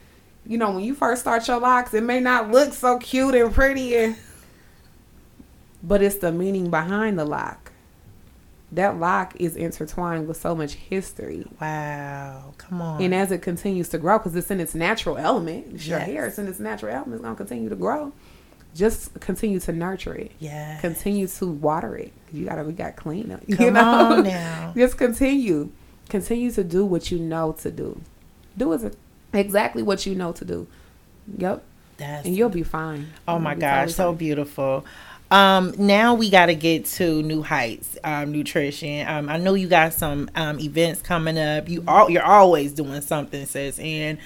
You 0.46 0.58
know, 0.58 0.72
when 0.72 0.84
you 0.84 0.94
first 0.94 1.22
start 1.22 1.46
your 1.48 1.60
locks, 1.60 1.92
it 1.94 2.02
may 2.02 2.20
not 2.20 2.50
look 2.50 2.72
so 2.72 2.98
cute 2.98 3.34
and 3.34 3.52
pretty 3.52 3.96
and 3.96 4.16
but 5.82 6.02
it's 6.02 6.16
the 6.16 6.32
meaning 6.32 6.70
behind 6.70 7.18
the 7.18 7.24
lock. 7.24 7.67
That 8.72 8.98
lock 9.00 9.34
is 9.36 9.56
intertwined 9.56 10.28
with 10.28 10.36
so 10.36 10.54
much 10.54 10.74
history. 10.74 11.46
Wow. 11.60 12.52
Come 12.58 12.82
on. 12.82 13.02
And 13.02 13.14
as 13.14 13.32
it 13.32 13.40
continues 13.40 13.88
to 13.90 13.98
grow, 13.98 14.18
because 14.18 14.36
it's 14.36 14.50
in 14.50 14.60
its 14.60 14.74
natural 14.74 15.16
element, 15.16 15.68
it's 15.74 15.86
your 15.86 15.98
hair, 16.00 16.26
it's 16.26 16.38
in 16.38 16.46
its 16.48 16.60
natural 16.60 16.94
element, 16.94 17.14
it's 17.14 17.22
going 17.22 17.34
to 17.34 17.38
continue 17.38 17.68
to 17.70 17.76
grow. 17.76 18.12
Just 18.74 19.18
continue 19.20 19.58
to 19.60 19.72
nurture 19.72 20.14
it. 20.14 20.32
yeah. 20.38 20.78
Continue 20.80 21.26
to 21.26 21.46
water 21.46 21.96
it. 21.96 22.12
You 22.30 22.44
gotta, 22.44 22.62
we 22.62 22.74
got 22.74 22.96
clean 22.96 23.32
up. 23.32 23.40
Come 23.56 23.64
you 23.64 23.70
know? 23.70 23.80
on 23.80 24.24
now. 24.24 24.74
Just 24.76 24.98
continue. 24.98 25.70
Continue 26.10 26.50
to 26.52 26.62
do 26.62 26.84
what 26.84 27.10
you 27.10 27.18
know 27.18 27.52
to 27.60 27.70
do. 27.70 28.00
Do 28.56 28.72
is 28.74 28.84
exactly 29.32 29.82
what 29.82 30.04
you 30.04 30.14
know 30.14 30.32
to 30.32 30.44
do. 30.44 30.66
Yep. 31.38 31.64
That's 31.96 32.26
And 32.26 32.36
you'll 32.36 32.48
be 32.50 32.62
fine. 32.62 33.08
Oh 33.26 33.38
my 33.38 33.54
gosh, 33.54 33.70
totally 33.78 33.92
so 33.92 34.10
fine. 34.10 34.16
beautiful. 34.18 34.84
Um, 35.30 35.74
now 35.76 36.14
we 36.14 36.30
got 36.30 36.46
to 36.46 36.54
get 36.54 36.86
to 36.86 37.22
Nu 37.22 37.42
Heights 37.42 37.98
um, 38.02 38.32
Nutrition. 38.32 39.06
Um, 39.06 39.28
I 39.28 39.36
know 39.36 39.54
you 39.54 39.68
got 39.68 39.92
some 39.92 40.30
um, 40.34 40.58
events 40.58 41.02
coming 41.02 41.38
up. 41.38 41.68
You 41.68 41.84
all 41.86 42.08
you're 42.08 42.24
always 42.24 42.72
doing 42.72 43.00
something, 43.02 43.44
sis, 43.44 43.78
and 43.78 44.18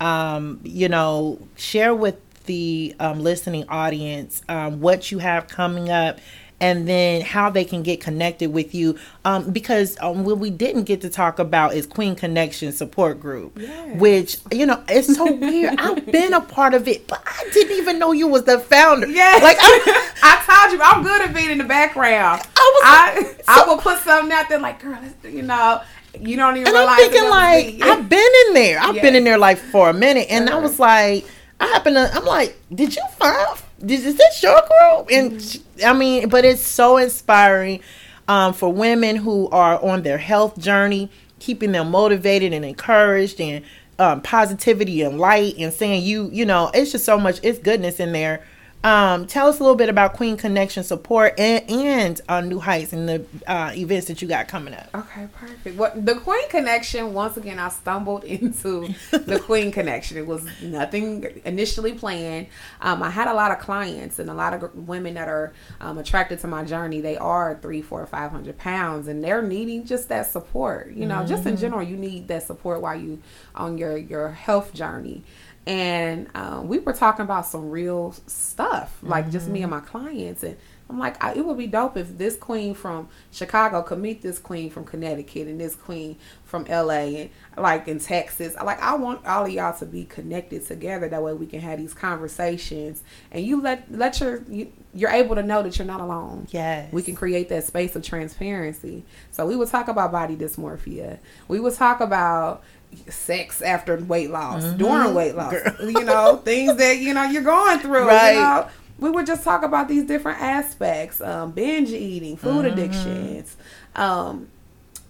um, 0.00 0.60
you 0.62 0.88
know, 0.88 1.38
share 1.56 1.94
with 1.94 2.16
the 2.46 2.94
um, 3.00 3.20
listening 3.20 3.68
audience 3.68 4.42
um, 4.48 4.80
what 4.80 5.10
you 5.12 5.18
have 5.18 5.48
coming 5.48 5.90
up. 5.90 6.20
And 6.58 6.88
then 6.88 7.20
how 7.20 7.50
they 7.50 7.66
can 7.66 7.82
get 7.82 8.00
connected 8.00 8.50
with 8.50 8.74
you, 8.74 8.98
um, 9.26 9.50
because 9.50 9.98
um, 10.00 10.24
what 10.24 10.38
we 10.38 10.48
didn't 10.48 10.84
get 10.84 11.02
to 11.02 11.10
talk 11.10 11.38
about 11.38 11.74
is 11.74 11.86
Queen 11.86 12.14
Connection 12.16 12.72
Support 12.72 13.20
Group, 13.20 13.58
Yes. 13.60 14.00
which 14.00 14.38
you 14.50 14.64
know 14.64 14.82
it's 14.88 15.14
so 15.14 15.30
weird. 15.36 15.78
I've 15.78 16.06
been 16.06 16.32
a 16.32 16.40
part 16.40 16.72
of 16.72 16.88
it, 16.88 17.06
but 17.08 17.22
I 17.26 17.46
didn't 17.52 17.76
even 17.76 17.98
know 17.98 18.12
you 18.12 18.26
was 18.26 18.44
the 18.44 18.58
founder. 18.58 19.06
Yes. 19.06 19.42
like 19.42 19.58
I, 19.60 20.12
I 20.22 20.62
told 20.68 20.72
you 20.72 20.80
I'm 20.82 21.02
good 21.02 21.28
at 21.28 21.34
being 21.34 21.50
in 21.50 21.58
the 21.58 21.64
background. 21.64 22.40
I 22.56 22.72
was 22.74 22.82
I 22.86 23.20
like- 23.20 23.44
I 23.48 23.64
will 23.66 23.76
put 23.76 23.98
something 23.98 24.32
out 24.32 24.48
there 24.48 24.58
like, 24.58 24.80
girl, 24.80 24.98
you 25.24 25.42
know, 25.42 25.82
you 26.18 26.36
don't 26.38 26.56
even 26.56 26.68
and 26.68 26.74
realize. 26.74 26.98
I'm 27.00 27.10
thinking 27.10 27.28
like 27.28 27.66
me. 27.66 27.82
I've 27.82 28.08
been 28.08 28.32
in 28.48 28.54
there. 28.54 28.78
I've 28.80 28.94
been 28.94 29.14
in 29.14 29.24
there 29.24 29.36
like 29.36 29.58
for 29.58 29.90
a 29.90 29.92
minute, 29.92 30.28
and 30.30 30.48
I 30.48 30.56
was 30.56 30.78
like, 30.78 31.26
I 31.60 31.66
happen 31.66 31.92
to. 31.92 32.10
I'm 32.14 32.24
like, 32.24 32.56
did 32.74 32.96
you 32.96 33.02
find? 33.18 33.58
Did, 33.84 34.04
is 34.04 34.16
this 34.16 34.42
your 34.42 34.60
group? 34.60 35.08
And 35.10 35.32
Mm-hmm. 35.32 35.86
I 35.86 35.92
mean, 35.92 36.28
but 36.28 36.44
it's 36.44 36.62
so 36.62 36.96
inspiring 36.96 37.80
um, 38.28 38.52
for 38.52 38.72
women 38.72 39.16
who 39.16 39.48
are 39.50 39.82
on 39.82 40.02
their 40.02 40.18
health 40.18 40.58
journey, 40.58 41.10
keeping 41.38 41.72
them 41.72 41.90
motivated 41.90 42.52
and 42.52 42.64
encouraged, 42.64 43.40
and 43.40 43.64
um, 43.98 44.20
positivity 44.22 45.02
and 45.02 45.18
light, 45.18 45.56
and 45.58 45.72
saying 45.72 46.02
you, 46.02 46.30
you 46.32 46.44
know, 46.44 46.70
it's 46.74 46.92
just 46.92 47.04
so 47.04 47.18
much. 47.18 47.40
It's 47.42 47.58
goodness 47.58 48.00
in 48.00 48.12
there. 48.12 48.42
Um, 48.86 49.26
tell 49.26 49.48
us 49.48 49.58
a 49.58 49.64
little 49.64 49.74
bit 49.74 49.88
about 49.88 50.12
Queen 50.12 50.36
Connection 50.36 50.84
support 50.84 51.34
and, 51.40 51.68
and 51.68 52.20
uh, 52.28 52.40
Nu 52.40 52.60
Heights 52.60 52.92
and 52.92 53.08
the 53.08 53.26
uh, 53.44 53.72
events 53.74 54.06
that 54.06 54.22
you 54.22 54.28
got 54.28 54.46
coming 54.46 54.74
up. 54.74 54.88
Okay, 54.94 55.26
perfect. 55.34 55.76
What 55.76 56.06
the 56.06 56.14
Queen 56.14 56.48
Connection? 56.50 57.12
Once 57.12 57.36
again, 57.36 57.58
I 57.58 57.68
stumbled 57.70 58.22
into 58.24 58.94
the 59.10 59.40
Queen 59.40 59.72
Connection. 59.72 60.18
It 60.18 60.26
was 60.28 60.46
nothing 60.62 61.42
initially 61.44 61.94
planned. 61.94 62.46
Um, 62.80 63.02
I 63.02 63.10
had 63.10 63.26
a 63.26 63.34
lot 63.34 63.50
of 63.50 63.58
clients 63.58 64.20
and 64.20 64.30
a 64.30 64.34
lot 64.34 64.54
of 64.54 64.72
women 64.76 65.14
that 65.14 65.26
are 65.26 65.52
um, 65.80 65.98
attracted 65.98 66.38
to 66.42 66.46
my 66.46 66.62
journey. 66.62 67.00
They 67.00 67.16
are 67.16 67.58
three, 67.60 67.82
four, 67.82 68.06
five 68.06 68.30
hundred 68.30 68.56
pounds, 68.56 69.08
and 69.08 69.24
they're 69.24 69.42
needing 69.42 69.84
just 69.84 70.08
that 70.10 70.30
support. 70.30 70.92
You 70.92 71.06
know, 71.06 71.16
mm-hmm. 71.16 71.26
just 71.26 71.44
in 71.44 71.54
mm-hmm. 71.54 71.60
general, 71.60 71.82
you 71.82 71.96
need 71.96 72.28
that 72.28 72.44
support 72.44 72.80
while 72.80 72.94
you 72.94 73.20
on 73.56 73.78
your 73.78 73.96
your 73.96 74.28
health 74.30 74.72
journey 74.72 75.24
and 75.66 76.28
um, 76.34 76.68
we 76.68 76.78
were 76.78 76.92
talking 76.92 77.24
about 77.24 77.46
some 77.46 77.70
real 77.70 78.14
stuff, 78.26 78.98
like 79.02 79.24
mm-hmm. 79.24 79.32
just 79.32 79.48
me 79.48 79.62
and 79.62 79.72
mm-hmm. 79.72 79.82
my 79.82 79.90
clients. 79.90 80.44
And 80.44 80.56
I'm 80.88 81.00
like, 81.00 81.22
I, 81.22 81.34
it 81.34 81.44
would 81.44 81.58
be 81.58 81.66
dope 81.66 81.96
if 81.96 82.16
this 82.16 82.36
queen 82.36 82.72
from 82.72 83.08
Chicago 83.32 83.82
could 83.82 83.98
meet 83.98 84.22
this 84.22 84.38
queen 84.38 84.70
from 84.70 84.84
Connecticut 84.84 85.48
and 85.48 85.60
this 85.60 85.74
queen 85.74 86.16
from 86.44 86.64
LA 86.66 86.92
and 86.92 87.30
like 87.56 87.88
in 87.88 87.98
Texas. 87.98 88.54
Like, 88.54 88.80
I 88.80 88.94
want 88.94 89.26
all 89.26 89.44
of 89.44 89.50
y'all 89.50 89.76
to 89.78 89.86
be 89.86 90.04
connected 90.04 90.64
together. 90.64 91.08
That 91.08 91.20
way 91.20 91.32
we 91.32 91.46
can 91.46 91.58
have 91.60 91.80
these 91.80 91.94
conversations 91.94 93.02
and 93.32 93.44
you 93.44 93.60
let 93.60 93.90
let 93.90 94.20
your 94.20 94.44
you, 94.48 94.72
you're 94.94 95.10
able 95.10 95.34
to 95.34 95.42
know 95.42 95.64
that 95.64 95.76
you're 95.76 95.86
not 95.86 96.00
alone. 96.00 96.46
Yes, 96.50 96.92
we 96.92 97.02
can 97.02 97.16
create 97.16 97.48
that 97.48 97.64
space 97.64 97.96
of 97.96 98.04
transparency. 98.04 99.04
So 99.32 99.44
we 99.46 99.56
would 99.56 99.68
talk 99.68 99.88
about 99.88 100.12
body 100.12 100.36
dysmorphia. 100.36 101.18
We 101.48 101.58
would 101.58 101.74
talk 101.74 102.00
about 102.00 102.62
sex 103.08 103.62
after 103.62 103.96
weight 103.96 104.30
loss, 104.30 104.62
mm-hmm. 104.62 104.78
during 104.78 105.14
weight 105.14 105.34
loss, 105.34 105.52
Girl. 105.52 105.90
you 105.90 106.04
know, 106.04 106.36
things 106.44 106.76
that, 106.76 106.98
you 106.98 107.14
know, 107.14 107.24
you're 107.24 107.42
going 107.42 107.78
through, 107.80 108.06
right. 108.06 108.34
you 108.34 108.40
know. 108.40 108.68
We 108.98 109.10
would 109.10 109.26
just 109.26 109.44
talk 109.44 109.62
about 109.62 109.88
these 109.88 110.04
different 110.04 110.40
aspects, 110.40 111.20
um, 111.20 111.52
binge 111.52 111.90
eating, 111.90 112.38
food 112.38 112.64
mm-hmm. 112.64 112.78
addictions, 112.78 113.56
um, 113.94 114.48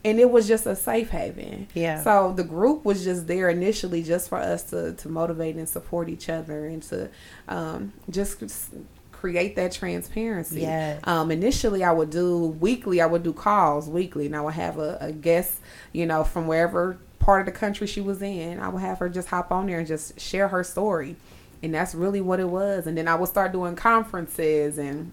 and 0.04 0.18
it 0.18 0.28
was 0.28 0.48
just 0.48 0.66
a 0.66 0.74
safe 0.74 1.10
haven. 1.10 1.68
Yeah. 1.72 2.02
So 2.02 2.32
the 2.32 2.42
group 2.42 2.84
was 2.84 3.04
just 3.04 3.28
there 3.28 3.48
initially, 3.48 4.02
just 4.02 4.28
for 4.28 4.38
us 4.38 4.64
to 4.70 4.94
to 4.94 5.08
motivate 5.08 5.54
and 5.54 5.68
support 5.68 6.08
each 6.08 6.28
other, 6.28 6.66
and 6.66 6.82
to 6.84 7.10
um, 7.46 7.92
just 8.10 8.42
create 9.12 9.56
that 9.56 9.72
transparency. 9.72 10.60
Yeah. 10.60 10.98
Um, 11.04 11.30
initially, 11.30 11.82
I 11.82 11.90
would 11.90 12.10
do 12.10 12.46
weekly. 12.60 13.00
I 13.00 13.06
would 13.06 13.22
do 13.22 13.32
calls 13.32 13.88
weekly, 13.88 14.26
and 14.26 14.36
I 14.36 14.40
would 14.40 14.54
have 14.54 14.78
a, 14.78 14.98
a 15.00 15.12
guest, 15.12 15.60
you 15.92 16.06
know, 16.06 16.22
from 16.22 16.46
wherever 16.46 16.98
part 17.26 17.40
of 17.40 17.46
the 17.46 17.58
country 17.58 17.88
she 17.88 18.00
was 18.00 18.22
in, 18.22 18.60
I 18.60 18.68
would 18.68 18.82
have 18.82 19.00
her 19.00 19.08
just 19.08 19.28
hop 19.28 19.50
on 19.50 19.66
there 19.66 19.80
and 19.80 19.86
just 19.86 20.18
share 20.18 20.46
her 20.46 20.62
story. 20.62 21.16
And 21.60 21.74
that's 21.74 21.92
really 21.92 22.20
what 22.20 22.38
it 22.38 22.48
was. 22.48 22.86
And 22.86 22.96
then 22.96 23.08
I 23.08 23.16
would 23.16 23.28
start 23.28 23.50
doing 23.50 23.74
conferences 23.74 24.78
and 24.78 25.10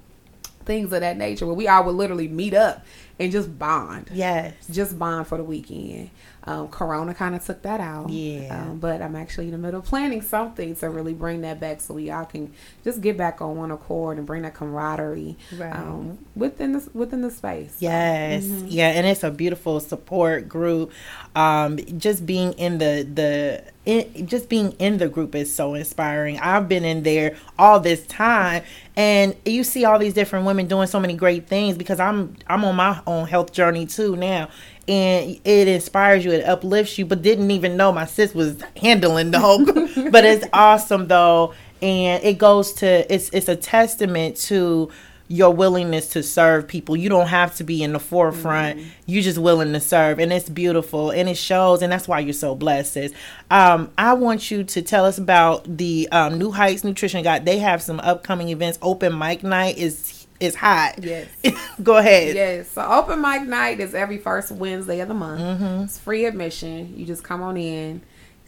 things 0.63 0.93
of 0.93 1.01
that 1.01 1.17
nature 1.17 1.47
where 1.47 1.55
we 1.55 1.67
all 1.67 1.83
would 1.85 1.95
literally 1.95 2.27
meet 2.27 2.53
up 2.53 2.85
and 3.23 3.31
just 3.31 3.57
bond. 3.57 4.09
Yes. 4.13 4.53
Just 4.69 4.97
bond 4.99 5.27
for 5.27 5.37
the 5.37 5.43
weekend. 5.43 6.09
Um, 6.45 6.67
Corona 6.67 7.13
kind 7.13 7.35
of 7.35 7.45
took 7.45 7.61
that 7.61 7.79
out. 7.79 8.09
Yeah. 8.09 8.63
Um, 8.63 8.79
but 8.79 9.01
I'm 9.01 9.15
actually 9.15 9.45
in 9.45 9.51
the 9.51 9.57
middle 9.57 9.79
of 9.79 9.85
planning 9.85 10.21
something 10.21 10.75
to 10.75 10.89
really 10.89 11.13
bring 11.13 11.41
that 11.41 11.59
back 11.61 11.79
so 11.79 11.93
we 11.93 12.11
all 12.11 12.25
can 12.25 12.51
just 12.83 12.99
get 12.99 13.15
back 13.15 13.41
on 13.41 13.55
one 13.55 13.71
accord 13.71 14.17
and 14.17 14.27
bring 14.27 14.41
that 14.41 14.53
camaraderie 14.53 15.37
right. 15.57 15.73
um, 15.73 16.17
within 16.35 16.73
the 16.73 16.89
within 16.93 17.21
the 17.21 17.31
space. 17.31 17.77
Yes. 17.79 18.43
Mm-hmm. 18.43 18.67
Yeah, 18.67 18.89
and 18.89 19.07
it's 19.07 19.23
a 19.23 19.31
beautiful 19.31 19.79
support 19.79 20.49
group. 20.49 20.91
Um, 21.33 21.77
just 21.97 22.25
being 22.25 22.51
in 22.53 22.77
the 22.77 23.07
the 23.11 23.63
in, 23.85 24.27
just 24.27 24.49
being 24.49 24.71
in 24.73 24.97
the 24.97 25.07
group 25.07 25.35
is 25.35 25.53
so 25.53 25.75
inspiring. 25.75 26.39
I've 26.39 26.67
been 26.67 26.83
in 26.83 27.03
there 27.03 27.37
all 27.57 27.79
this 27.79 28.05
time 28.07 28.63
and 28.95 29.35
you 29.45 29.63
see 29.63 29.85
all 29.85 29.97
these 29.97 30.13
different 30.13 30.45
women 30.45 30.67
doing 30.67 30.87
so 30.87 30.99
many 30.99 31.15
great 31.15 31.47
things 31.47 31.77
because 31.77 31.99
I'm 31.99 32.35
I'm 32.47 32.63
on 32.63 32.75
my 32.75 33.01
own 33.07 33.12
health 33.21 33.51
journey 33.51 33.85
too 33.85 34.15
now 34.15 34.49
and 34.87 35.39
it 35.43 35.67
inspires 35.67 36.25
you 36.25 36.31
it 36.31 36.43
uplifts 36.45 36.97
you 36.97 37.05
but 37.05 37.21
didn't 37.21 37.51
even 37.51 37.77
know 37.77 37.91
my 37.91 38.05
sis 38.05 38.33
was 38.33 38.61
handling 38.81 39.31
the 39.31 39.39
whole 39.39 39.65
but 40.11 40.25
it's 40.25 40.45
awesome 40.53 41.07
though 41.07 41.53
and 41.81 42.23
it 42.23 42.37
goes 42.37 42.73
to 42.73 43.13
it's 43.13 43.29
it's 43.29 43.47
a 43.47 43.55
testament 43.55 44.35
to 44.35 44.89
your 45.33 45.51
willingness 45.51 46.09
to 46.09 46.21
serve 46.21 46.67
people. 46.67 46.95
You 46.95 47.09
don't 47.09 47.27
have 47.27 47.55
to 47.55 47.63
be 47.63 47.81
in 47.81 47.93
the 47.93 47.99
forefront. 47.99 48.79
Mm-hmm. 48.79 48.89
You're 49.07 49.23
just 49.23 49.39
willing 49.39 49.73
to 49.73 49.79
serve, 49.79 50.19
and 50.19 50.31
it's 50.33 50.49
beautiful, 50.49 51.11
and 51.11 51.27
it 51.29 51.37
shows, 51.37 51.81
and 51.81 51.91
that's 51.91 52.07
why 52.07 52.19
you're 52.19 52.33
so 52.33 52.55
blessed. 52.55 52.93
Sis. 52.93 53.13
Um, 53.49 53.91
I 53.97 54.13
want 54.13 54.51
you 54.51 54.63
to 54.63 54.81
tell 54.81 55.05
us 55.05 55.17
about 55.17 55.77
the 55.77 56.07
um, 56.11 56.37
Nu 56.37 56.51
Heights 56.51 56.83
Nutrition 56.83 57.23
Guide. 57.23 57.45
They 57.45 57.59
have 57.59 57.81
some 57.81 57.99
upcoming 58.01 58.49
events. 58.49 58.77
Open 58.81 59.17
mic 59.17 59.43
night 59.43 59.77
is 59.77 60.22
is 60.39 60.55
hot. 60.55 61.03
Yes. 61.03 61.27
Go 61.83 61.97
ahead. 61.97 62.35
Yes. 62.35 62.69
So 62.69 62.81
open 62.81 63.21
mic 63.21 63.43
night 63.43 63.79
is 63.79 63.93
every 63.93 64.17
first 64.17 64.51
Wednesday 64.51 64.99
of 64.99 65.07
the 65.07 65.13
month. 65.13 65.41
Mm-hmm. 65.41 65.83
It's 65.83 65.97
free 65.97 66.25
admission. 66.25 66.97
You 66.97 67.05
just 67.05 67.23
come 67.23 67.41
on 67.41 67.57
in 67.57 68.01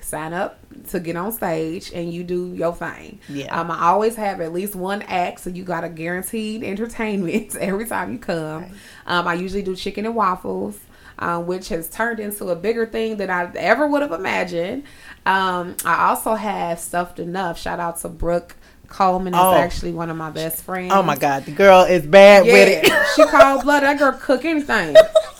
sign 0.05 0.33
up 0.33 0.59
to 0.89 0.99
get 0.99 1.15
on 1.15 1.31
stage 1.31 1.91
and 1.93 2.13
you 2.13 2.23
do 2.23 2.53
your 2.53 2.73
thing. 2.73 3.19
Yeah. 3.27 3.59
Um, 3.59 3.71
I 3.71 3.87
always 3.87 4.15
have 4.15 4.39
at 4.39 4.53
least 4.53 4.75
one 4.75 5.01
act, 5.03 5.39
so 5.41 5.49
you 5.49 5.63
got 5.63 5.83
a 5.83 5.89
guaranteed 5.89 6.63
entertainment 6.63 7.55
every 7.59 7.87
time 7.87 8.13
you 8.13 8.19
come. 8.19 8.63
Right. 8.63 8.71
Um, 9.07 9.27
I 9.27 9.33
usually 9.33 9.63
do 9.63 9.75
chicken 9.75 10.05
and 10.05 10.15
waffles. 10.15 10.79
Um, 11.17 11.47
which 11.47 11.69
has 11.69 11.89
turned 11.89 12.19
into 12.19 12.49
a 12.49 12.57
bigger 12.57 12.85
thing 12.85 13.15
than 13.15 13.29
I 13.29 13.49
ever 13.55 13.87
would 13.87 14.01
have 14.01 14.11
imagined. 14.11 14.83
Um, 15.25 15.77
I 15.85 16.09
also 16.09 16.33
have 16.33 16.77
stuffed 16.77 17.19
enough. 17.19 17.57
Shout 17.57 17.79
out 17.79 18.01
to 18.01 18.09
Brooke 18.09 18.57
Coleman 18.87 19.33
is 19.33 19.39
oh. 19.39 19.55
actually 19.55 19.93
one 19.93 20.09
of 20.09 20.17
my 20.17 20.29
best 20.29 20.63
friends. 20.63 20.91
Oh 20.93 21.03
my 21.03 21.15
god, 21.15 21.45
the 21.45 21.51
girl 21.51 21.83
is 21.83 22.05
bad 22.05 22.45
yeah, 22.45 22.53
with 22.53 22.83
it. 22.83 23.07
she 23.15 23.25
cold 23.25 23.63
blooded. 23.63 23.87
That 23.87 23.99
girl 23.99 24.13
cook 24.13 24.45
anything. 24.45 24.95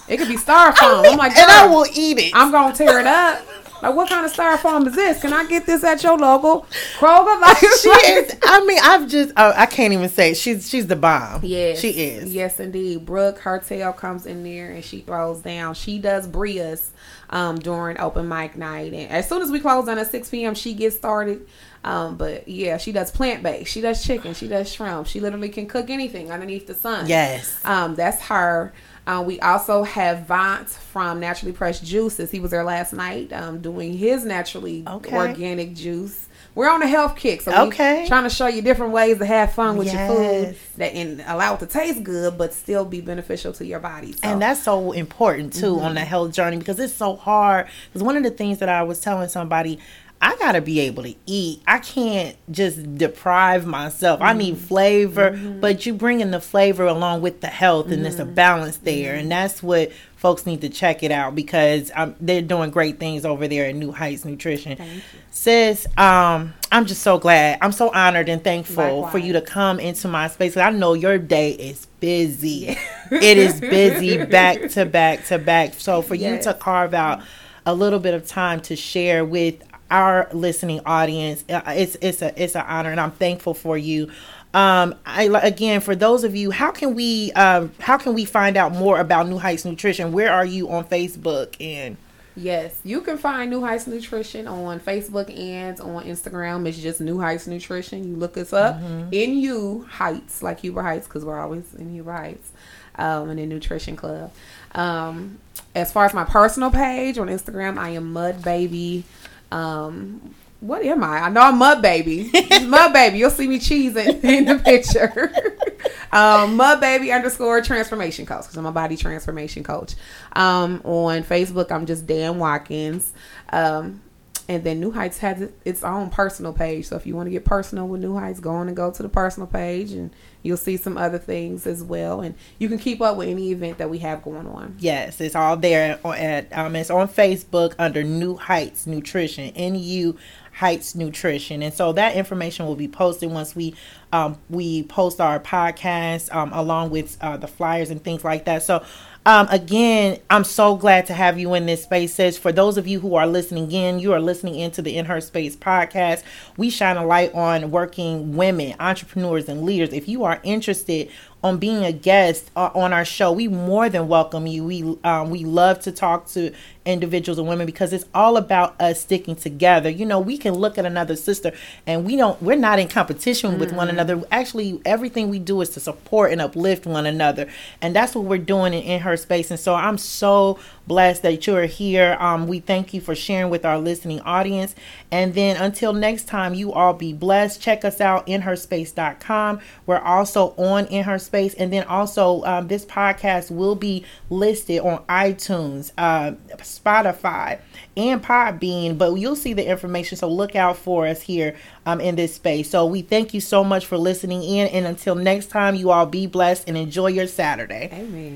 It 0.08 0.18
could 0.18 0.28
be 0.28 0.38
styrofoam. 0.38 1.10
I'm 1.10 1.18
like, 1.18 1.36
and 1.36 1.50
I 1.50 1.68
will 1.68 1.88
eat 1.94 2.20
it. 2.20 2.32
I'm 2.36 2.52
gonna 2.52 2.76
tear 2.76 3.00
it 3.00 3.08
up. 3.08 3.42
Like, 3.82 3.96
what 3.96 4.10
kind 4.10 4.26
of 4.26 4.34
styrofoam 4.34 4.88
is 4.88 4.96
this? 4.96 5.22
Can 5.22 5.34
I 5.34 5.46
get 5.46 5.66
this 5.66 5.84
at 5.84 6.02
your 6.02 6.18
local 6.18 6.66
Kroger? 6.98 7.36
Like, 7.46 7.58
she 7.58 7.90
is. 7.90 8.36
I 8.44 8.66
mean, 8.66 8.80
I've 8.82 9.08
just. 9.08 9.34
Uh, 9.38 9.54
I 9.56 9.66
can't 9.66 9.94
even 9.94 10.10
say 10.10 10.32
it. 10.32 10.38
she's 10.38 10.68
she's 10.68 10.88
the 10.88 10.96
bomb. 10.96 11.42
Yes, 11.44 11.80
she 11.80 11.90
is. 11.90 12.34
Yes, 12.34 12.60
indeed. 12.60 13.06
Brooke 13.06 13.40
Hertel 13.40 13.94
comes 13.94 14.26
in 14.26 14.44
there 14.44 14.72
and 14.72 14.84
she 14.84 15.02
throws 15.02 15.42
down. 15.42 15.76
She 15.76 16.00
does 16.00 16.28
Bria's 16.28 16.92
um, 17.30 17.60
during 17.60 18.00
open 18.00 18.28
mic 18.28 18.56
night, 18.56 18.94
and 18.94 19.12
as 19.12 19.30
soon 19.30 19.42
as 19.42 19.52
we 19.52 19.60
close 19.60 19.88
on 19.88 19.98
at 19.98 20.10
six 20.10 20.30
p.m., 20.30 20.56
she 20.56 20.74
gets 20.74 20.96
started. 20.96 21.46
Um, 21.86 22.18
but 22.18 22.48
yeah, 22.48 22.78
she 22.78 22.92
does 22.92 23.12
plant 23.12 23.44
based. 23.44 23.72
She 23.72 23.80
does 23.80 24.04
chicken. 24.04 24.34
She 24.34 24.48
does 24.48 24.74
shrimp. 24.74 25.06
She 25.06 25.20
literally 25.20 25.50
can 25.50 25.68
cook 25.68 25.92
anything 25.92 26.32
underneath 26.32 26.66
the 26.66 26.74
sun. 26.74 27.08
Yes. 27.08 27.64
Um, 27.64 27.94
that's 27.94 28.24
her. 28.24 28.74
Uh, 29.06 29.24
we 29.26 29.40
also 29.40 29.84
have 29.84 30.22
Vant 30.22 30.68
from 30.68 31.20
Naturally 31.20 31.54
Pressed 31.54 31.86
Juices. 31.86 32.32
He 32.32 32.40
was 32.40 32.50
there 32.50 32.64
last 32.64 32.92
night 32.92 33.32
um, 33.32 33.62
doing 33.62 33.96
his 33.96 34.26
naturally 34.26 34.84
okay. 34.88 35.16
organic 35.16 35.76
juice. 35.76 36.28
We're 36.56 36.70
on 36.70 36.82
a 36.82 36.88
health 36.88 37.18
kick, 37.18 37.42
so 37.42 37.68
okay. 37.68 38.06
trying 38.08 38.24
to 38.24 38.30
show 38.30 38.48
you 38.48 38.62
different 38.62 38.94
ways 38.94 39.18
to 39.18 39.26
have 39.26 39.52
fun 39.54 39.76
with 39.76 39.88
yes. 39.88 40.10
your 40.10 40.18
food 40.18 40.58
that 40.78 40.94
and 40.94 41.22
allow 41.28 41.56
it 41.56 41.60
to 41.60 41.66
taste 41.66 42.02
good, 42.02 42.38
but 42.38 42.54
still 42.54 42.86
be 42.86 43.02
beneficial 43.02 43.52
to 43.54 43.66
your 43.66 43.80
body. 43.80 44.14
So. 44.14 44.20
And 44.24 44.42
that's 44.42 44.64
so 44.64 44.94
important 44.94 45.52
too 45.52 45.76
mm-hmm. 45.76 45.86
on 45.86 45.96
the 45.96 46.06
health 46.06 46.32
journey 46.32 46.58
because 46.58 46.80
it's 46.80 46.94
so 46.94 47.18
hard. 47.18 47.68
Because 47.90 48.04
one 48.04 48.16
of 48.16 48.24
the 48.24 48.32
things 48.32 48.60
that 48.60 48.70
I 48.70 48.84
was 48.84 49.02
telling 49.02 49.28
somebody, 49.28 49.80
I 50.22 50.36
gotta 50.38 50.62
be 50.62 50.80
able 50.82 51.04
to 51.04 51.14
eat. 51.26 51.62
I 51.68 51.80
can't 51.80 52.36
just 52.50 52.98
deprive 52.98 53.66
myself. 53.66 54.20
Mm-hmm. 54.20 54.28
I 54.28 54.34
need 54.34 54.56
mm-hmm. 54.56 54.66
flavor, 54.66 55.32
mm-hmm. 55.32 55.60
but 55.60 55.86
you 55.86 55.94
bring 55.94 56.22
in 56.22 56.32
the 56.32 56.40
flavor 56.40 56.86
along 56.86 57.22
with 57.22 57.42
the 57.42 57.48
health, 57.48 57.86
and 57.88 57.96
mm-hmm. 57.96 58.04
there's 58.04 58.20
a 58.20 58.26
balance 58.26 58.78
there, 58.78 59.14
and 59.14 59.24
mm-hmm. 59.24 59.30
that's 59.30 59.62
what 59.62 59.92
folks 60.16 60.48
need 60.48 60.62
to 60.62 60.70
check 60.70 61.04
it 61.04 61.12
out 61.12 61.36
because 61.36 61.92
um, 61.94 62.16
they're 62.20 62.42
doing 62.42 62.72
great 62.72 63.00
things 63.00 63.26
over 63.26 63.48
there 63.48 63.68
at 63.68 63.76
Nu 63.76 63.92
Heights 63.92 64.26
Nutrition. 64.26 65.02
Sis, 65.30 65.86
um, 65.98 66.54
I'm 66.72 66.88
just 66.88 67.04
so 67.04 67.20
glad. 67.20 67.60
I'm 67.62 67.72
so 67.72 67.92
honored 67.94 68.28
and 68.28 68.44
thankful 68.44 69.02
Likewise. 69.02 69.12
for 69.12 69.18
you 69.20 69.34
to 69.34 69.42
come 69.42 69.80
into 69.80 70.08
my 70.08 70.28
space. 70.28 70.58
I 70.58 70.72
know 70.72 70.94
your 70.94 71.20
day 71.20 71.52
is 71.52 71.86
busy. 72.00 72.76
it 73.12 73.38
is 73.38 73.60
busy 73.60 74.26
back 74.26 74.70
to 74.72 74.86
back 74.88 75.26
to 75.26 75.38
back. 75.38 75.76
So 75.76 76.02
for 76.02 76.16
yes. 76.16 76.46
you 76.46 76.52
to 76.52 76.58
carve 76.58 76.96
out 76.96 77.22
a 77.66 77.74
little 77.74 78.00
bit 78.00 78.14
of 78.14 78.28
time 78.28 78.62
to 78.62 78.76
share 78.76 79.26
with 79.26 79.62
our 79.92 80.28
listening 80.34 80.82
audience. 80.86 81.44
Uh, 81.50 81.62
it's 81.68 81.98
it's 82.02 82.22
a 82.22 82.42
it's 82.42 82.56
an 82.56 82.66
honor, 82.68 82.92
and 82.92 83.00
I'm 83.00 83.12
thankful 83.12 83.54
for 83.54 83.78
you. 83.78 84.12
Um, 84.54 84.96
I 85.06 85.24
again 85.44 85.82
for 85.82 85.96
those 85.96 86.24
of 86.24 86.36
you, 86.36 86.52
how 86.52 86.72
can 86.72 86.96
we 86.96 87.32
um, 87.34 87.72
how 87.80 87.98
can 87.98 88.14
we 88.14 88.26
find 88.26 88.58
out 88.58 88.72
more 88.72 89.00
about 89.00 89.28
Nu 89.28 89.38
Heights 89.38 89.66
Nutrition? 89.66 90.12
Where 90.12 90.32
are 90.32 90.46
you 90.46 90.70
on 90.70 90.86
Facebook 90.86 91.56
and? 91.60 91.98
Yes, 92.38 92.78
you 92.84 93.00
can 93.00 93.18
find 93.18 93.50
Nu 93.50 93.62
Heights 93.62 93.88
Nutrition 93.88 94.46
on 94.46 94.82
Facebook 94.82 95.34
and 95.40 95.80
on 95.80 96.04
Instagram. 96.04 96.68
It's 96.68 96.78
just 96.78 97.00
Nu 97.00 97.20
Heights 97.20 97.48
Nutrition. 97.48 98.06
You 98.06 98.18
look 98.18 98.38
us 98.38 98.52
up 98.52 98.76
mm-hmm. 98.76 99.10
N 99.14 99.38
U 99.38 99.88
Heights, 99.90 100.44
like 100.44 100.60
Huber 100.60 100.82
Heights, 100.82 101.08
because 101.08 101.24
we're 101.24 101.40
always 101.40 101.74
in 101.76 101.94
Huber 101.94 102.12
Heights, 102.12 102.52
um, 102.96 103.30
and 103.30 103.40
in 103.40 103.48
Nutrition 103.48 103.96
Club. 103.96 104.34
Um, 104.74 105.40
as 105.74 105.94
far 105.94 106.06
as 106.06 106.14
my 106.14 106.26
personal 106.26 106.72
page 106.72 107.18
on 107.18 107.28
Instagram, 107.28 107.78
I 107.78 107.90
am 107.92 108.12
Mud 108.12 108.44
Baby 108.44 109.06
um, 109.52 110.36
what 110.62 110.84
am 110.84 111.04
I? 111.04 111.20
I 111.20 111.30
know 111.30 111.42
I'm 111.42 111.58
Mud 111.58 111.82
Baby. 111.82 112.32
Mud 112.64 112.94
Baby. 112.94 113.20
You'll 113.20 113.30
see 113.30 113.48
me 113.48 113.60
cheesing 113.60 114.24
in 114.24 114.46
the 114.46 114.58
picture. 114.58 115.34
um, 116.12 116.56
Mud 116.56 116.80
Baby 116.82 117.12
underscore 117.12 117.62
transformation 117.62 118.26
coach 118.26 118.44
because 118.44 118.58
I'm 118.58 118.66
a 118.66 118.72
body 118.72 118.98
transformation 118.98 119.64
coach. 119.64 119.96
Um, 120.34 120.82
on 120.84 121.24
Facebook, 121.24 121.72
I'm 121.72 121.86
just 121.86 122.08
Dan 122.08 122.40
Watkins. 122.40 123.14
Um, 123.50 124.02
and 124.48 124.64
then 124.64 124.80
Nu 124.80 124.92
Heights 124.92 125.20
has 125.20 125.50
its 125.66 125.84
own 125.84 126.10
personal 126.10 126.54
page. 126.54 126.88
So 126.88 126.96
if 126.96 127.06
you 127.06 127.16
want 127.16 127.28
to 127.28 127.32
get 127.32 127.46
personal 127.46 127.88
with 127.88 128.02
Nu 128.02 128.16
Heights, 128.16 128.40
go 128.40 128.52
on 128.52 128.68
and 128.68 128.78
go 128.78 128.92
to 128.92 129.04
the 129.04 129.10
personal 129.10 129.48
page 129.48 129.92
and 129.92 130.12
you'll 130.46 130.58
see 130.58 130.78
some 130.78 130.98
other 130.98 131.18
things 131.18 131.66
as 131.66 131.84
well. 131.84 132.22
And 132.22 132.36
you 132.60 132.70
can 132.70 132.78
keep 132.78 133.02
up 133.02 133.18
with 133.18 133.28
any 133.28 133.52
event 133.52 133.80
that 133.80 133.90
we 133.90 133.98
have 134.00 134.22
going 134.24 134.48
on. 134.48 134.76
Yes, 134.80 135.20
it's 135.20 135.36
all 135.36 135.58
there 135.58 136.00
at 136.06 136.58
um 136.58 136.76
it's 136.76 136.90
on 136.90 137.08
Facebook 137.08 137.74
under 137.80 138.04
Nu 138.04 138.36
Heights 138.36 138.86
Nutrition. 138.86 139.52
N 139.56 139.76
U 139.76 140.18
Heights 140.54 140.96
Nutrition. 140.96 141.62
And 141.64 141.74
so 141.74 141.92
that 141.94 142.16
information 142.16 142.66
will 142.66 142.76
be 142.76 142.88
posted 142.88 143.32
once 143.32 143.56
we 143.56 143.76
um 144.14 144.38
we 144.50 144.84
post 144.84 145.20
our 145.20 145.40
podcast 145.40 146.34
um 146.34 146.54
along 146.54 146.92
with 146.92 147.18
uh, 147.22 147.38
the 147.38 147.48
flyers 147.48 147.90
and 147.90 148.04
things 148.04 148.24
like 148.24 148.46
that. 148.46 148.62
So 148.64 148.86
um, 149.26 149.48
again, 149.50 150.20
I'm 150.30 150.44
so 150.44 150.76
glad 150.76 151.08
to 151.08 151.14
have 151.14 151.40
you 151.40 151.56
in 151.56 151.66
this 151.66 151.84
space. 151.84 152.14
Says 152.14 152.38
for 152.38 152.52
those 152.52 152.78
of 152.78 152.88
you 152.88 153.00
who 153.00 153.16
are 153.16 153.26
listening 153.26 153.72
in, 153.72 153.98
you 154.00 154.14
are 154.14 154.20
listening 154.20 154.56
into 154.56 154.84
the 154.84 154.98
In 154.98 155.06
Her 155.06 155.20
Space 155.20 155.56
podcast. 155.56 156.24
We 156.58 156.70
shine 156.70 156.96
a 156.98 157.06
light 157.06 157.34
on 157.34 157.72
working 157.72 158.36
women, 158.38 158.76
entrepreneurs, 158.80 159.50
and 159.50 159.64
leaders. 159.64 159.94
If 159.94 160.08
you 160.08 160.24
are 160.26 160.40
interested 160.44 161.10
on 161.44 161.58
being 161.58 161.84
a 161.84 161.92
guest 161.92 162.52
uh, 162.56 162.70
on 162.76 162.94
our 162.94 163.06
show, 163.06 163.32
we 163.32 163.48
more 163.48 163.90
than 163.90 164.08
welcome 164.08 164.46
you. 164.46 164.64
We 164.64 164.98
um, 165.04 165.32
we 165.32 165.44
love 165.44 165.80
to 165.82 165.92
talk 165.92 166.28
to 166.30 166.54
individuals 166.86 167.40
and 167.40 167.48
women 167.48 167.66
because 167.66 167.92
it's 167.94 168.06
all 168.14 168.38
about 168.38 168.80
us 168.80 169.02
sticking 169.02 169.36
together. 169.36 169.90
You 169.90 170.06
know, 170.06 170.20
we 170.20 170.38
can 170.38 170.54
look 170.54 170.78
at 170.78 170.86
another 170.86 171.16
sister 171.16 171.52
and 171.86 172.06
we 172.06 172.16
don't 172.16 172.42
we're 172.42 172.56
not 172.56 172.80
in 172.80 172.88
competition 172.88 173.52
mm-hmm. 173.52 173.60
with 173.60 173.74
one 173.74 173.88
mm-hmm. 173.88 174.00
another. 174.00 174.28
Actually, 174.32 174.80
everything 174.86 175.30
we 175.30 175.40
do 175.40 175.62
is 175.62 175.70
to 175.70 175.80
support 175.80 176.32
and 176.32 176.42
uplift 176.42 176.86
one 176.86 177.06
another. 177.06 177.48
And 177.82 177.96
that's 177.96 178.16
what 178.16 178.26
we're 178.26 178.38
doing 178.38 178.74
in, 178.74 178.84
in 178.84 179.00
her 179.02 179.18
space. 179.18 179.52
And 179.52 179.60
so 179.60 179.76
I'm 179.76 179.98
so 179.98 180.60
blessed 180.88 181.24
that 181.24 181.48
you're 181.48 181.66
here. 181.66 182.18
Um, 182.20 182.48
we 182.48 182.60
thank 182.60 182.94
you 182.94 183.02
for 183.02 183.16
sharing 183.16 183.50
with 183.50 183.66
our 183.66 183.80
listening 183.80 184.22
audience. 184.22 184.76
And 185.12 185.34
then 185.34 185.58
until 185.58 185.94
next 185.94 186.28
time, 186.28 186.54
you 186.54 186.74
all 186.74 186.94
be 186.94 187.14
blessed. 187.14 187.62
Check 187.62 187.86
us 187.86 188.02
out 188.02 188.28
inherspace.com. 188.28 189.60
We're 189.86 190.00
also 190.00 190.54
on 190.58 190.86
In 190.88 191.04
Her 191.04 191.20
Space. 191.20 191.54
And 191.56 191.72
then 191.72 191.84
also, 191.86 192.44
um, 192.44 192.68
this 192.68 192.86
podcast 192.86 193.52
will 193.52 193.76
be 193.76 194.06
listed 194.30 194.82
on 194.82 195.04
iTunes, 195.06 195.92
uh, 195.98 196.34
Spotify, 196.58 197.60
and 197.98 198.24
Podbean. 198.24 198.98
But 198.98 199.14
you'll 199.16 199.36
see 199.36 199.54
the 199.54 199.68
information. 199.68 200.18
So 200.18 200.30
look 200.30 200.56
out 200.56 200.78
for 200.78 201.08
us 201.08 201.22
here 201.22 201.56
um, 201.86 202.02
in 202.02 202.16
this 202.16 202.36
space. 202.36 202.70
So 202.70 202.86
we 202.86 203.02
thank 203.02 203.34
you 203.34 203.42
so 203.42 203.64
much 203.64 203.86
for 203.86 203.98
listening 203.98 204.44
in. 204.44 204.68
And 204.68 204.86
until 204.86 205.16
next 205.16 205.48
time, 205.48 205.76
you 205.76 205.92
all 205.92 206.06
be 206.06 206.28
blessed 206.28 206.68
and 206.68 206.78
enjoy 206.78 207.08
your 207.08 207.28
Saturday. 207.28 207.90
Amen. 207.94 208.34